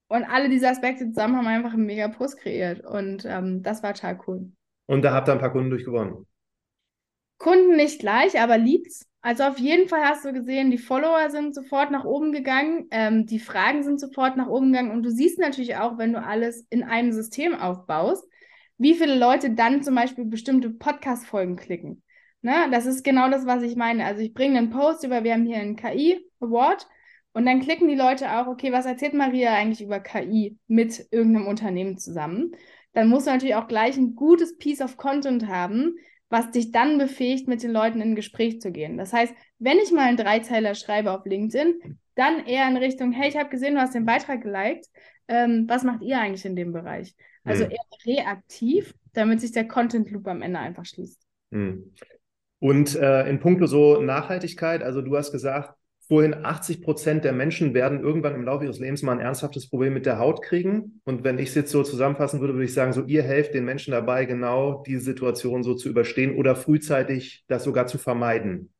[0.08, 2.84] Und alle diese Aspekte zusammen haben einfach einen mega Post kreiert.
[2.84, 4.52] Und ähm, das war total cool.
[4.86, 6.26] Und da habt ihr ein paar Kunden durchgewonnen.
[7.38, 9.06] Kunden nicht gleich, aber Leads.
[9.20, 13.26] Also auf jeden Fall hast du gesehen, die Follower sind sofort nach oben gegangen, ähm,
[13.26, 16.64] die Fragen sind sofort nach oben gegangen und du siehst natürlich auch, wenn du alles
[16.70, 18.24] in einem System aufbaust,
[18.78, 22.02] wie viele Leute dann zum Beispiel bestimmte Podcast-Folgen klicken.
[22.42, 22.68] Ne?
[22.70, 24.04] Das ist genau das, was ich meine.
[24.04, 26.86] Also ich bringe einen Post über, wir haben hier einen KI-Award
[27.32, 31.48] und dann klicken die Leute auch, okay, was erzählt Maria eigentlich über KI mit irgendeinem
[31.48, 32.52] Unternehmen zusammen?
[32.92, 35.96] Dann musst du natürlich auch gleich ein gutes Piece of Content haben,
[36.28, 38.96] was dich dann befähigt, mit den Leuten in ein Gespräch zu gehen.
[38.96, 43.28] Das heißt, wenn ich mal einen Dreizeiler schreibe auf LinkedIn, dann eher in Richtung, hey,
[43.28, 44.86] ich habe gesehen, du hast den Beitrag geliked.
[45.28, 47.14] Ähm, was macht ihr eigentlich in dem Bereich?
[47.46, 47.70] Also mhm.
[47.70, 51.20] eher reaktiv, damit sich der Content Loop am Ende einfach schließt.
[51.50, 51.94] Mhm.
[52.58, 55.74] Und äh, in puncto so Nachhaltigkeit, also du hast gesagt,
[56.08, 59.92] vorhin 80 Prozent der Menschen werden irgendwann im Laufe ihres Lebens mal ein ernsthaftes Problem
[59.92, 61.00] mit der Haut kriegen.
[61.04, 63.64] Und wenn ich es jetzt so zusammenfassen würde, würde ich sagen, so ihr helft den
[63.64, 68.72] Menschen dabei, genau diese Situation so zu überstehen oder frühzeitig das sogar zu vermeiden.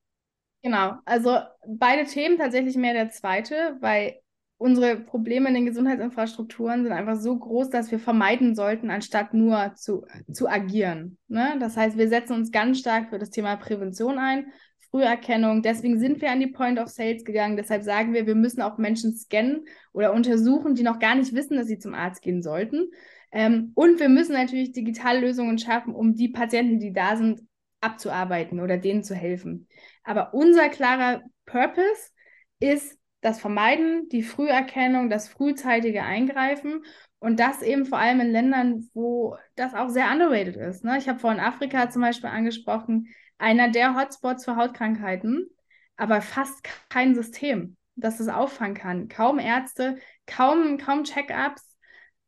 [0.62, 4.16] Genau, also beide Themen tatsächlich mehr der zweite, weil
[4.58, 9.74] unsere Probleme in den Gesundheitsinfrastrukturen sind einfach so groß, dass wir vermeiden sollten, anstatt nur
[9.74, 11.18] zu, zu agieren.
[11.28, 11.56] Ne?
[11.60, 14.46] Das heißt, wir setzen uns ganz stark für das Thema Prävention ein,
[14.90, 15.62] Früherkennung.
[15.62, 17.56] Deswegen sind wir an die Point of Sales gegangen.
[17.56, 21.56] Deshalb sagen wir, wir müssen auch Menschen scannen oder untersuchen, die noch gar nicht wissen,
[21.56, 22.90] dass sie zum Arzt gehen sollten.
[23.32, 27.42] Ähm, und wir müssen natürlich digitale Lösungen schaffen, um die Patienten, die da sind,
[27.82, 29.68] abzuarbeiten oder denen zu helfen.
[30.02, 32.10] Aber unser klarer Purpose
[32.58, 36.84] ist, das Vermeiden, die Früherkennung, das frühzeitige Eingreifen
[37.18, 40.84] und das eben vor allem in Ländern, wo das auch sehr underrated ist.
[40.84, 40.98] Ne?
[40.98, 43.08] Ich habe vorhin Afrika zum Beispiel angesprochen,
[43.38, 45.48] einer der Hotspots für Hautkrankheiten,
[45.96, 49.08] aber fast kein System, das es auffangen kann.
[49.08, 49.96] Kaum Ärzte,
[50.26, 51.76] kaum, kaum Check-ups.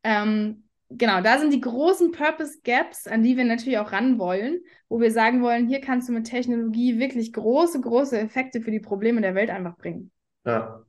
[0.02, 4.60] Ähm, genau, da sind die großen Purpose Gaps, an die wir natürlich auch ran wollen,
[4.88, 8.80] wo wir sagen wollen, hier kannst du mit Technologie wirklich große, große Effekte für die
[8.80, 10.10] Probleme der Welt einfach bringen.
[10.48, 10.82] Ja.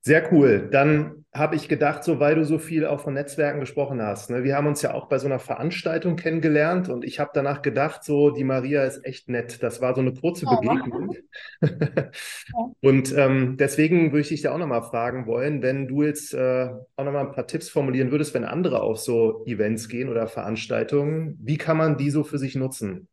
[0.00, 0.68] Sehr cool.
[0.70, 4.30] Dann habe ich gedacht, so weil du so viel auch von Netzwerken gesprochen hast.
[4.30, 7.62] Ne, wir haben uns ja auch bei so einer Veranstaltung kennengelernt und ich habe danach
[7.62, 9.62] gedacht, so die Maria ist echt nett.
[9.62, 10.60] Das war so eine kurze oh.
[10.60, 11.16] Begegnung.
[12.80, 16.68] und ähm, deswegen würde ich dich da auch nochmal fragen wollen, wenn du jetzt äh,
[16.94, 21.36] auch nochmal ein paar Tipps formulieren würdest, wenn andere auf so Events gehen oder Veranstaltungen,
[21.42, 23.08] wie kann man die so für sich nutzen?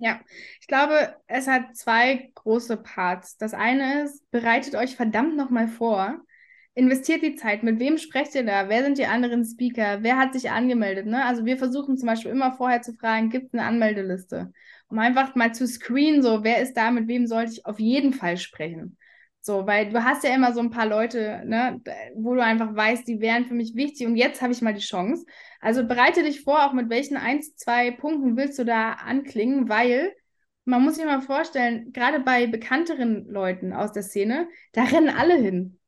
[0.00, 0.20] Ja,
[0.60, 3.36] ich glaube, es hat zwei große Parts.
[3.36, 6.20] Das eine ist, bereitet euch verdammt nochmal vor.
[6.74, 7.64] Investiert die Zeit.
[7.64, 8.68] Mit wem sprecht ihr da?
[8.68, 10.02] Wer sind die anderen Speaker?
[10.04, 11.06] Wer hat sich angemeldet?
[11.06, 11.24] Ne?
[11.24, 14.52] Also wir versuchen zum Beispiel immer vorher zu fragen, gibt es eine Anmeldeliste?
[14.88, 18.12] Um einfach mal zu screenen, so wer ist da, mit wem sollte ich auf jeden
[18.12, 18.96] Fall sprechen.
[19.48, 21.80] So, weil du hast ja immer so ein paar Leute, ne,
[22.14, 24.82] wo du einfach weißt, die wären für mich wichtig und jetzt habe ich mal die
[24.82, 25.24] Chance.
[25.58, 30.12] Also bereite dich vor, auch mit welchen ein, zwei Punkten willst du da anklingen, weil
[30.66, 35.36] man muss sich mal vorstellen, gerade bei bekannteren Leuten aus der Szene, da rennen alle
[35.36, 35.78] hin.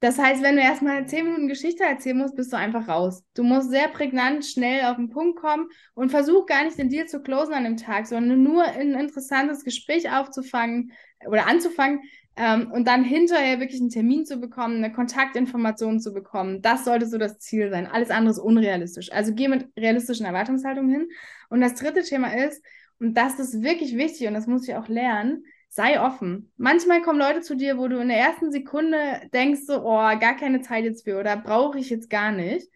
[0.00, 3.24] Das heißt, wenn du erstmal zehn Minuten Geschichte erzählen musst, bist du einfach raus.
[3.32, 7.06] Du musst sehr prägnant, schnell auf den Punkt kommen und versuch gar nicht den Deal
[7.06, 10.92] zu closen an dem Tag, sondern nur ein interessantes Gespräch aufzufangen
[11.26, 12.02] oder anzufangen,
[12.38, 17.06] Ähm, und dann hinterher wirklich einen Termin zu bekommen, eine Kontaktinformation zu bekommen, das sollte
[17.06, 17.88] so das Ziel sein.
[17.88, 19.10] Alles andere ist unrealistisch.
[19.12, 21.08] Also geh mit realistischen Erwartungshaltungen hin.
[21.48, 22.64] Und das dritte Thema ist,
[23.00, 26.52] und das ist wirklich wichtig und das muss ich auch lernen, sei offen.
[26.56, 30.36] Manchmal kommen Leute zu dir, wo du in der ersten Sekunde denkst so, oh, gar
[30.36, 32.68] keine Zeit jetzt für oder brauche ich jetzt gar nicht.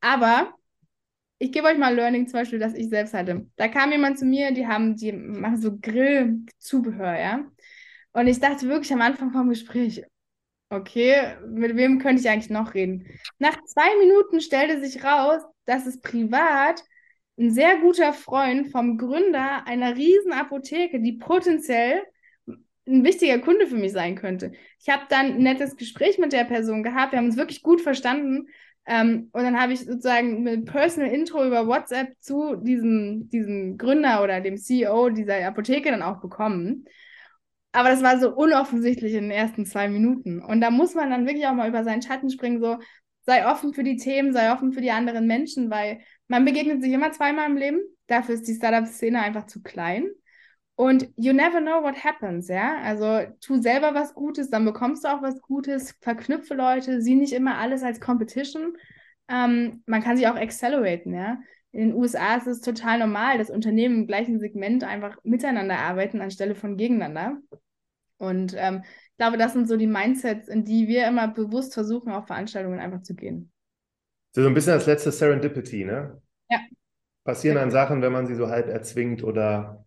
[0.00, 0.54] Aber
[1.38, 3.46] ich gebe euch mal Learning zum Beispiel, das ich selbst hatte.
[3.56, 7.44] Da kam jemand zu mir, die haben, die machen so Grillzubehör, ja.
[8.18, 10.02] Und ich dachte wirklich am Anfang vom Gespräch,
[10.70, 13.06] okay, mit wem könnte ich eigentlich noch reden?
[13.38, 16.82] Nach zwei Minuten stellte sich raus, dass es privat
[17.38, 22.02] ein sehr guter Freund vom Gründer einer riesen Apotheke, die potenziell
[22.88, 24.50] ein wichtiger Kunde für mich sein könnte.
[24.80, 27.80] Ich habe dann ein nettes Gespräch mit der Person gehabt, wir haben uns wirklich gut
[27.80, 28.48] verstanden
[28.84, 34.24] ähm, und dann habe ich sozusagen ein Personal Intro über WhatsApp zu diesem, diesem Gründer
[34.24, 36.84] oder dem CEO dieser Apotheke dann auch bekommen.
[37.78, 40.42] Aber das war so unoffensichtlich in den ersten zwei Minuten.
[40.42, 42.78] Und da muss man dann wirklich auch mal über seinen Schatten springen, so
[43.24, 46.92] sei offen für die Themen, sei offen für die anderen Menschen, weil man begegnet sich
[46.92, 47.78] immer zweimal im Leben.
[48.08, 50.08] Dafür ist die Startup-Szene einfach zu klein.
[50.74, 52.78] Und you never know what happens, ja.
[52.82, 57.32] Also tu selber was Gutes, dann bekommst du auch was Gutes, verknüpfe Leute, sieh nicht
[57.32, 58.76] immer alles als Competition.
[59.28, 61.38] Ähm, man kann sich auch acceleraten, ja.
[61.70, 66.20] In den USA ist es total normal, dass Unternehmen im gleichen Segment einfach miteinander arbeiten
[66.20, 67.38] anstelle von gegeneinander.
[68.18, 72.12] Und ähm, ich glaube, das sind so die Mindsets, in die wir immer bewusst versuchen,
[72.12, 73.50] auf Veranstaltungen einfach zu gehen.
[74.32, 76.20] So ein bisschen das letzte Serendipity, ne?
[76.50, 76.58] Ja.
[77.24, 79.84] Passieren dann Sachen, wenn man sie so halb erzwingt oder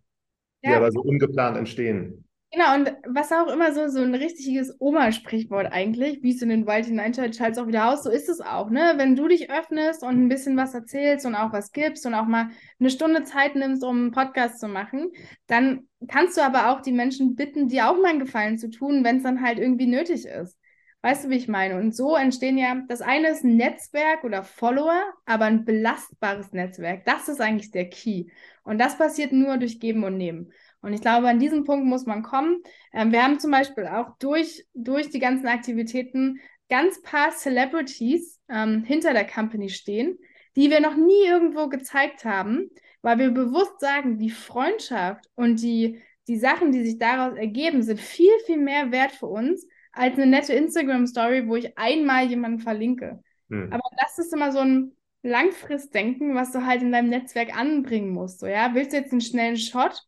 [0.64, 0.76] die ja.
[0.76, 2.24] aber so ungeplant entstehen.
[2.54, 6.66] Genau, und was auch immer so, so ein richtiges Oma-Sprichwort eigentlich, wie es in den
[6.66, 8.92] Wald hineinschaltet, schaltet es auch wieder aus, so ist es auch, ne?
[8.96, 12.26] Wenn du dich öffnest und ein bisschen was erzählst und auch was gibst und auch
[12.26, 15.10] mal eine Stunde Zeit nimmst, um einen Podcast zu machen,
[15.46, 19.02] dann kannst du aber auch die Menschen bitten, dir auch mal einen Gefallen zu tun,
[19.02, 20.58] wenn es dann halt irgendwie nötig ist.
[21.00, 21.76] Weißt du, wie ich meine?
[21.78, 27.04] Und so entstehen ja, das eine ist ein Netzwerk oder Follower, aber ein belastbares Netzwerk.
[27.06, 28.26] Das ist eigentlich der Key.
[28.62, 30.52] Und das passiert nur durch Geben und Nehmen.
[30.82, 32.62] Und ich glaube, an diesem Punkt muss man kommen.
[32.92, 38.84] Ähm, wir haben zum Beispiel auch durch, durch die ganzen Aktivitäten ganz paar Celebrities ähm,
[38.84, 40.18] hinter der Company stehen,
[40.56, 42.70] die wir noch nie irgendwo gezeigt haben,
[43.00, 48.00] weil wir bewusst sagen, die Freundschaft und die, die Sachen, die sich daraus ergeben, sind
[48.00, 53.22] viel, viel mehr wert für uns, als eine nette Instagram-Story, wo ich einmal jemanden verlinke.
[53.50, 53.72] Hm.
[53.72, 58.40] Aber das ist immer so ein Langfristdenken, was du halt in deinem Netzwerk anbringen musst.
[58.40, 58.74] So, ja?
[58.74, 60.02] Willst du jetzt einen schnellen Shot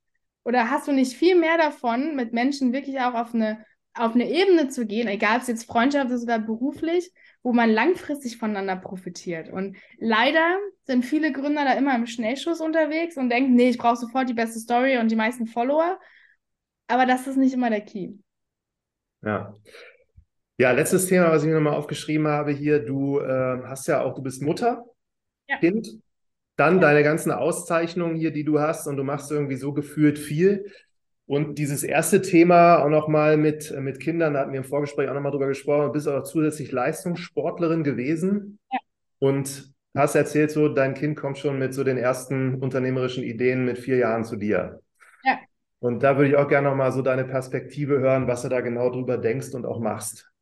[0.45, 3.64] oder hast du nicht viel mehr davon, mit Menschen wirklich auch auf eine,
[3.95, 7.70] auf eine Ebene zu gehen, egal ob es jetzt Freundschaft ist oder beruflich, wo man
[7.70, 9.51] langfristig voneinander profitiert.
[9.51, 13.97] Und leider sind viele Gründer da immer im Schnellschuss unterwegs und denken, nee, ich brauche
[13.97, 15.99] sofort die beste Story und die meisten Follower.
[16.86, 18.12] Aber das ist nicht immer der Key.
[19.22, 19.55] Ja.
[20.57, 22.84] Ja, letztes Thema, was ich mir nochmal aufgeschrieben habe hier.
[22.84, 24.84] Du äh, hast ja auch, du bist Mutter,
[25.49, 25.59] ja.
[25.59, 25.88] Kind,
[26.57, 26.80] dann ja.
[26.80, 30.70] deine ganzen Auszeichnungen hier, die du hast und du machst irgendwie so gefühlt viel.
[31.26, 35.14] Und dieses erste Thema auch nochmal mit, mit Kindern, da hatten wir im Vorgespräch auch
[35.14, 38.78] nochmal drüber gesprochen, du bist auch zusätzlich Leistungssportlerin gewesen ja.
[39.20, 43.78] und hast erzählt, so dein Kind kommt schon mit so den ersten unternehmerischen Ideen mit
[43.78, 44.80] vier Jahren zu dir.
[45.84, 48.88] Und da würde ich auch gerne nochmal so deine Perspektive hören, was du da genau
[48.88, 50.32] drüber denkst und auch machst.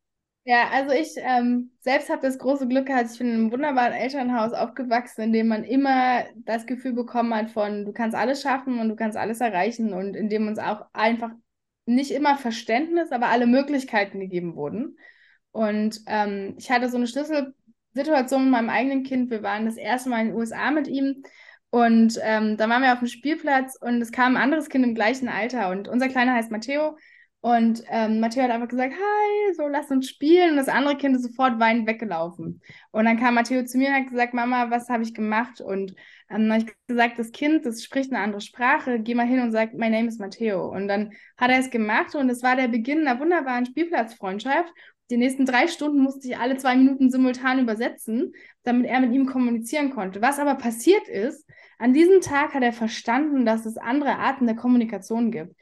[0.45, 3.93] Ja, also ich ähm, selbst habe das große Glück gehabt, ich bin in einem wunderbaren
[3.93, 8.79] Elternhaus aufgewachsen, in dem man immer das Gefühl bekommen hat von, du kannst alles schaffen
[8.79, 11.31] und du kannst alles erreichen und in dem uns auch einfach
[11.85, 14.97] nicht immer Verständnis, aber alle Möglichkeiten gegeben wurden.
[15.51, 19.29] Und ähm, ich hatte so eine Schlüsselsituation mit meinem eigenen Kind.
[19.31, 21.23] Wir waren das erste Mal in den USA mit ihm
[21.69, 24.93] und ähm, da waren wir auf dem Spielplatz und es kam ein anderes Kind im
[24.93, 26.97] gleichen Alter und unser Kleiner heißt Matteo.
[27.43, 30.51] Und ähm, Matteo hat einfach gesagt, hi, so lass uns spielen.
[30.51, 32.61] Und das andere Kind ist sofort weinend weggelaufen.
[32.91, 35.59] Und dann kam Matteo zu mir und hat gesagt, Mama, was habe ich gemacht?
[35.59, 35.91] Und
[36.29, 39.41] ähm, dann habe ich gesagt, das Kind, das spricht eine andere Sprache, geh mal hin
[39.41, 40.71] und sag, my name is Matteo.
[40.71, 44.71] Und dann hat er es gemacht und es war der Beginn einer wunderbaren Spielplatzfreundschaft.
[45.11, 48.31] Die nächsten drei Stunden musste ich alle zwei Minuten simultan übersetzen,
[48.63, 50.21] damit er mit ihm kommunizieren konnte.
[50.21, 51.45] Was aber passiert ist,
[51.77, 55.53] an diesem Tag hat er verstanden, dass es andere Arten der Kommunikation gibt.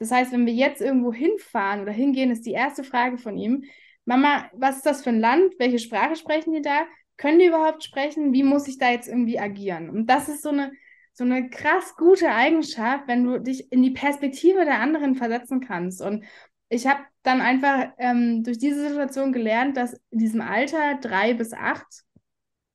[0.00, 3.64] Das heißt, wenn wir jetzt irgendwo hinfahren oder hingehen, ist die erste Frage von ihm,
[4.06, 5.54] Mama, was ist das für ein Land?
[5.58, 6.86] Welche Sprache sprechen die da?
[7.18, 8.32] Können die überhaupt sprechen?
[8.32, 9.90] Wie muss ich da jetzt irgendwie agieren?
[9.90, 10.72] Und das ist so eine,
[11.12, 16.00] so eine krass gute Eigenschaft, wenn du dich in die Perspektive der anderen versetzen kannst.
[16.00, 16.24] Und
[16.70, 21.52] ich habe dann einfach ähm, durch diese Situation gelernt, dass in diesem Alter drei bis
[21.52, 22.04] acht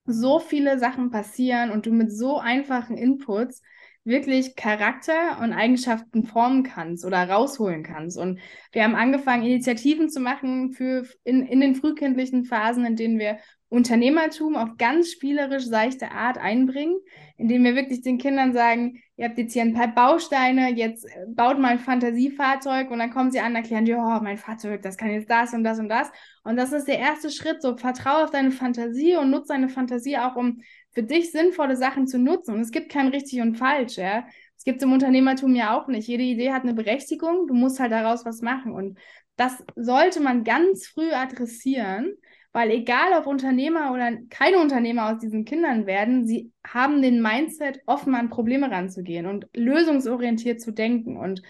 [0.05, 3.63] so viele Sachen passieren und du mit so einfachen Inputs
[4.05, 8.17] wirklich Charakter und Eigenschaften formen kannst oder rausholen kannst.
[8.17, 8.39] Und
[8.71, 13.39] wir haben angefangen, Initiativen zu machen für in, in den frühkindlichen Phasen, in denen wir
[13.67, 16.97] Unternehmertum auf ganz spielerisch seichte Art einbringen,
[17.35, 21.25] indem wir wirklich den Kindern sagen, ihr habt jetzt hier ein paar Bausteine, jetzt äh,
[21.27, 25.09] baut mal ein Fantasiefahrzeug und dann kommen sie an, erklären, ja, mein Fahrzeug, das kann
[25.09, 26.11] jetzt das und das und das.
[26.43, 30.17] Und das ist der erste Schritt, so vertraue auf deine Fantasie und nutze deine Fantasie
[30.17, 30.61] auch, um
[30.95, 32.55] für dich sinnvolle Sachen zu nutzen.
[32.55, 34.25] Und es gibt kein richtig und falsch, ja.
[34.57, 36.07] Es gibt im Unternehmertum ja auch nicht.
[36.07, 38.73] Jede Idee hat eine Berechtigung, du musst halt daraus was machen.
[38.73, 38.97] Und
[39.35, 42.13] das sollte man ganz früh adressieren,
[42.53, 47.81] weil egal ob Unternehmer oder keine Unternehmer aus diesen Kindern werden, sie haben den Mindset,
[47.85, 51.17] offen an Probleme ranzugehen und lösungsorientiert zu denken.
[51.17, 51.41] Und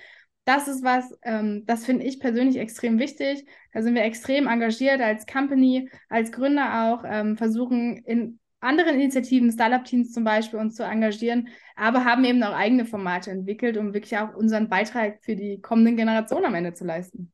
[0.45, 3.45] das ist was, ähm, das finde ich persönlich extrem wichtig.
[3.71, 9.51] Da sind wir extrem engagiert als Company, als Gründer auch, ähm, versuchen in anderen Initiativen,
[9.51, 14.17] Startup-Teams zum Beispiel, uns zu engagieren, aber haben eben auch eigene Formate entwickelt, um wirklich
[14.17, 17.31] auch unseren Beitrag für die kommenden Generationen am Ende zu leisten.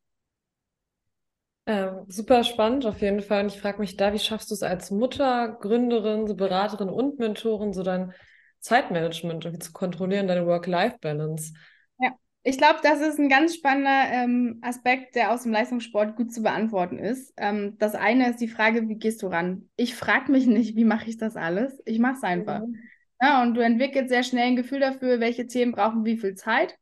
[1.67, 3.43] Ähm, super spannend auf jeden Fall.
[3.43, 7.73] Und ich frage mich da, wie schaffst du es als Mutter, Gründerin, Beraterin und Mentorin,
[7.73, 8.13] so dein
[8.59, 11.53] Zeitmanagement irgendwie zu kontrollieren, deine Work-Life-Balance?
[12.43, 16.41] Ich glaube, das ist ein ganz spannender ähm, Aspekt, der aus dem Leistungssport gut zu
[16.41, 17.33] beantworten ist.
[17.37, 19.69] Ähm, das eine ist die Frage, wie gehst du ran?
[19.75, 21.79] Ich frage mich nicht, wie mache ich das alles?
[21.85, 22.61] Ich mache es einfach.
[22.61, 22.79] Mhm.
[23.21, 26.75] Ja, und du entwickelst sehr schnell ein Gefühl dafür, welche Themen brauchen wie viel Zeit.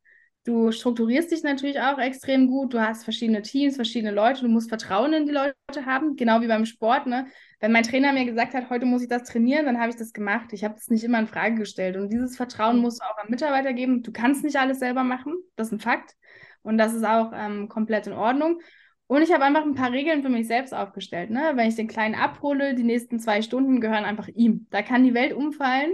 [0.45, 2.73] Du strukturierst dich natürlich auch extrem gut.
[2.73, 4.41] Du hast verschiedene Teams, verschiedene Leute.
[4.41, 7.07] Du musst Vertrauen in die Leute haben, genau wie beim Sport.
[7.07, 7.27] Ne?
[7.59, 10.13] Wenn mein Trainer mir gesagt hat, heute muss ich das trainieren, dann habe ich das
[10.13, 10.53] gemacht.
[10.53, 11.97] Ich habe das nicht immer in Frage gestellt.
[11.97, 12.83] Und dieses Vertrauen mhm.
[12.83, 14.01] musst du auch am Mitarbeiter geben.
[14.01, 15.33] Du kannst nicht alles selber machen.
[15.55, 16.15] Das ist ein Fakt.
[16.61, 18.61] Und das ist auch ähm, komplett in Ordnung.
[19.07, 21.31] Und ich habe einfach ein paar Regeln für mich selbst aufgestellt.
[21.31, 21.51] Ne?
[21.55, 24.67] Wenn ich den Kleinen abhole, die nächsten zwei Stunden gehören einfach ihm.
[24.69, 25.91] Da kann die Welt umfallen.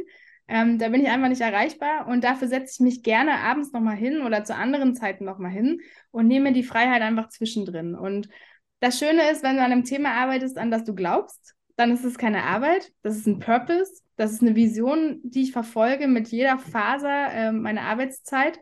[0.48, 3.96] Ähm, da bin ich einfach nicht erreichbar und dafür setze ich mich gerne abends nochmal
[3.96, 5.82] hin oder zu anderen Zeiten nochmal hin
[6.12, 7.96] und nehme die Freiheit einfach zwischendrin.
[7.96, 8.30] Und
[8.80, 12.06] das Schöne ist, wenn du an einem Thema arbeitest, an das du glaubst, dann ist
[12.06, 16.28] es keine Arbeit, das ist ein Purpose, das ist eine Vision, die ich verfolge mit
[16.30, 18.60] jeder Faser äh, meiner Arbeitszeit.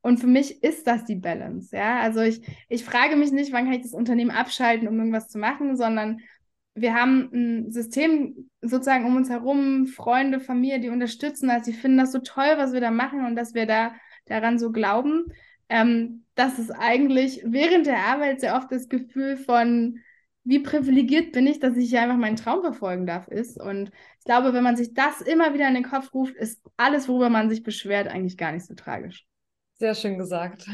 [0.00, 1.74] Und für mich ist das die Balance.
[1.74, 5.28] Ja, also ich, ich frage mich nicht, wann kann ich das Unternehmen abschalten, um irgendwas
[5.28, 6.20] zu machen, sondern
[6.74, 11.98] wir haben ein System sozusagen um uns herum, Freunde, Familie, die unterstützen das, die finden
[11.98, 13.92] das so toll, was wir da machen und dass wir da
[14.26, 15.26] daran so glauben,
[15.68, 19.98] ähm, dass es eigentlich während der Arbeit sehr oft das Gefühl von,
[20.44, 23.60] wie privilegiert bin ich, dass ich hier einfach meinen Traum verfolgen darf, ist.
[23.60, 27.08] Und ich glaube, wenn man sich das immer wieder in den Kopf ruft, ist alles,
[27.08, 29.26] worüber man sich beschwert, eigentlich gar nicht so tragisch.
[29.74, 30.66] Sehr schön gesagt.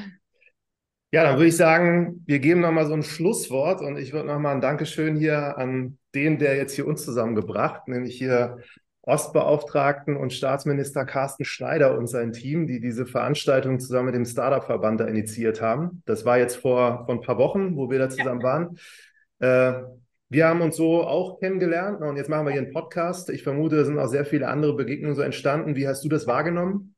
[1.11, 4.55] Ja, dann würde ich sagen, wir geben nochmal so ein Schlusswort und ich würde nochmal
[4.55, 8.59] ein Dankeschön hier an den, der jetzt hier uns zusammengebracht, nämlich hier
[9.03, 15.01] Ostbeauftragten und Staatsminister Carsten Schneider und sein Team, die diese Veranstaltung zusammen mit dem Startup-Verband
[15.01, 16.03] da initiiert haben.
[16.05, 18.79] Das war jetzt vor, vor ein paar Wochen, wo wir da zusammen waren.
[19.39, 19.85] Äh,
[20.29, 23.31] wir haben uns so auch kennengelernt und jetzt machen wir hier einen Podcast.
[23.31, 25.75] Ich vermute, da sind auch sehr viele andere Begegnungen so entstanden.
[25.75, 26.95] Wie hast du das wahrgenommen?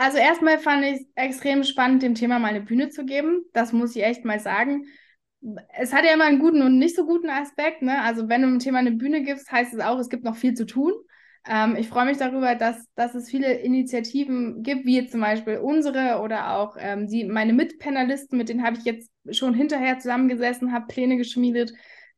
[0.00, 3.44] Also erstmal fand ich es extrem spannend, dem Thema mal eine Bühne zu geben.
[3.52, 4.86] Das muss ich echt mal sagen.
[5.78, 7.82] Es hat ja immer einen guten und nicht so guten Aspekt.
[7.82, 8.00] Ne?
[8.00, 10.54] Also wenn du dem Thema eine Bühne gibst, heißt es auch, es gibt noch viel
[10.54, 10.94] zu tun.
[11.46, 15.58] Ähm, ich freue mich darüber, dass, dass es viele Initiativen gibt, wie jetzt zum Beispiel
[15.58, 20.72] unsere oder auch ähm, die, meine Mitpanelisten, mit denen habe ich jetzt schon hinterher zusammengesessen,
[20.72, 21.74] habe Pläne geschmiedet.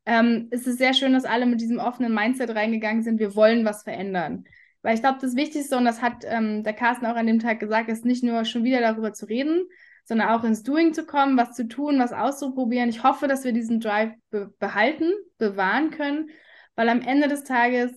[0.06, 3.18] Ähm, es ist sehr schön, dass alle mit diesem offenen Mindset reingegangen sind.
[3.18, 4.44] Wir wollen was verändern.
[4.82, 7.60] Weil ich glaube, das Wichtigste, und das hat ähm, der Carsten auch an dem Tag
[7.60, 9.64] gesagt, ist nicht nur schon wieder darüber zu reden,
[10.04, 12.88] sondern auch ins Doing zu kommen, was zu tun, was auszuprobieren.
[12.88, 16.30] Ich hoffe, dass wir diesen Drive be behalten, bewahren können,
[16.74, 17.92] weil am Ende des Tages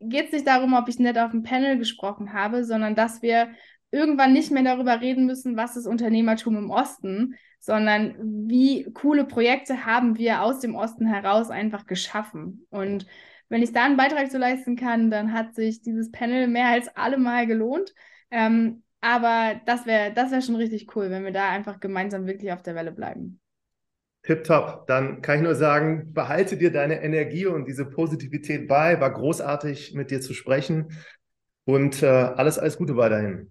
[0.00, 3.50] geht es nicht darum, ob ich nett auf dem Panel gesprochen habe, sondern dass wir
[3.90, 8.14] irgendwann nicht mehr darüber reden müssen, was ist Unternehmertum im Osten, sondern
[8.48, 12.66] wie coole Projekte haben wir aus dem Osten heraus einfach geschaffen.
[12.70, 13.06] Und
[13.50, 16.88] wenn ich da einen Beitrag zu leisten kann, dann hat sich dieses Panel mehr als
[16.96, 17.92] allemal gelohnt.
[18.30, 22.52] Ähm, aber das wäre das wär schon richtig cool, wenn wir da einfach gemeinsam wirklich
[22.52, 23.40] auf der Welle bleiben.
[24.22, 24.86] Tipptopp.
[24.86, 29.00] Dann kann ich nur sagen, behalte dir deine Energie und diese Positivität bei.
[29.00, 30.92] War großartig, mit dir zu sprechen.
[31.64, 33.50] Und äh, alles, alles Gute weiterhin.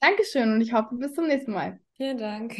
[0.00, 1.80] Dankeschön und ich hoffe, bis zum nächsten Mal.
[1.96, 2.56] Vielen Dank.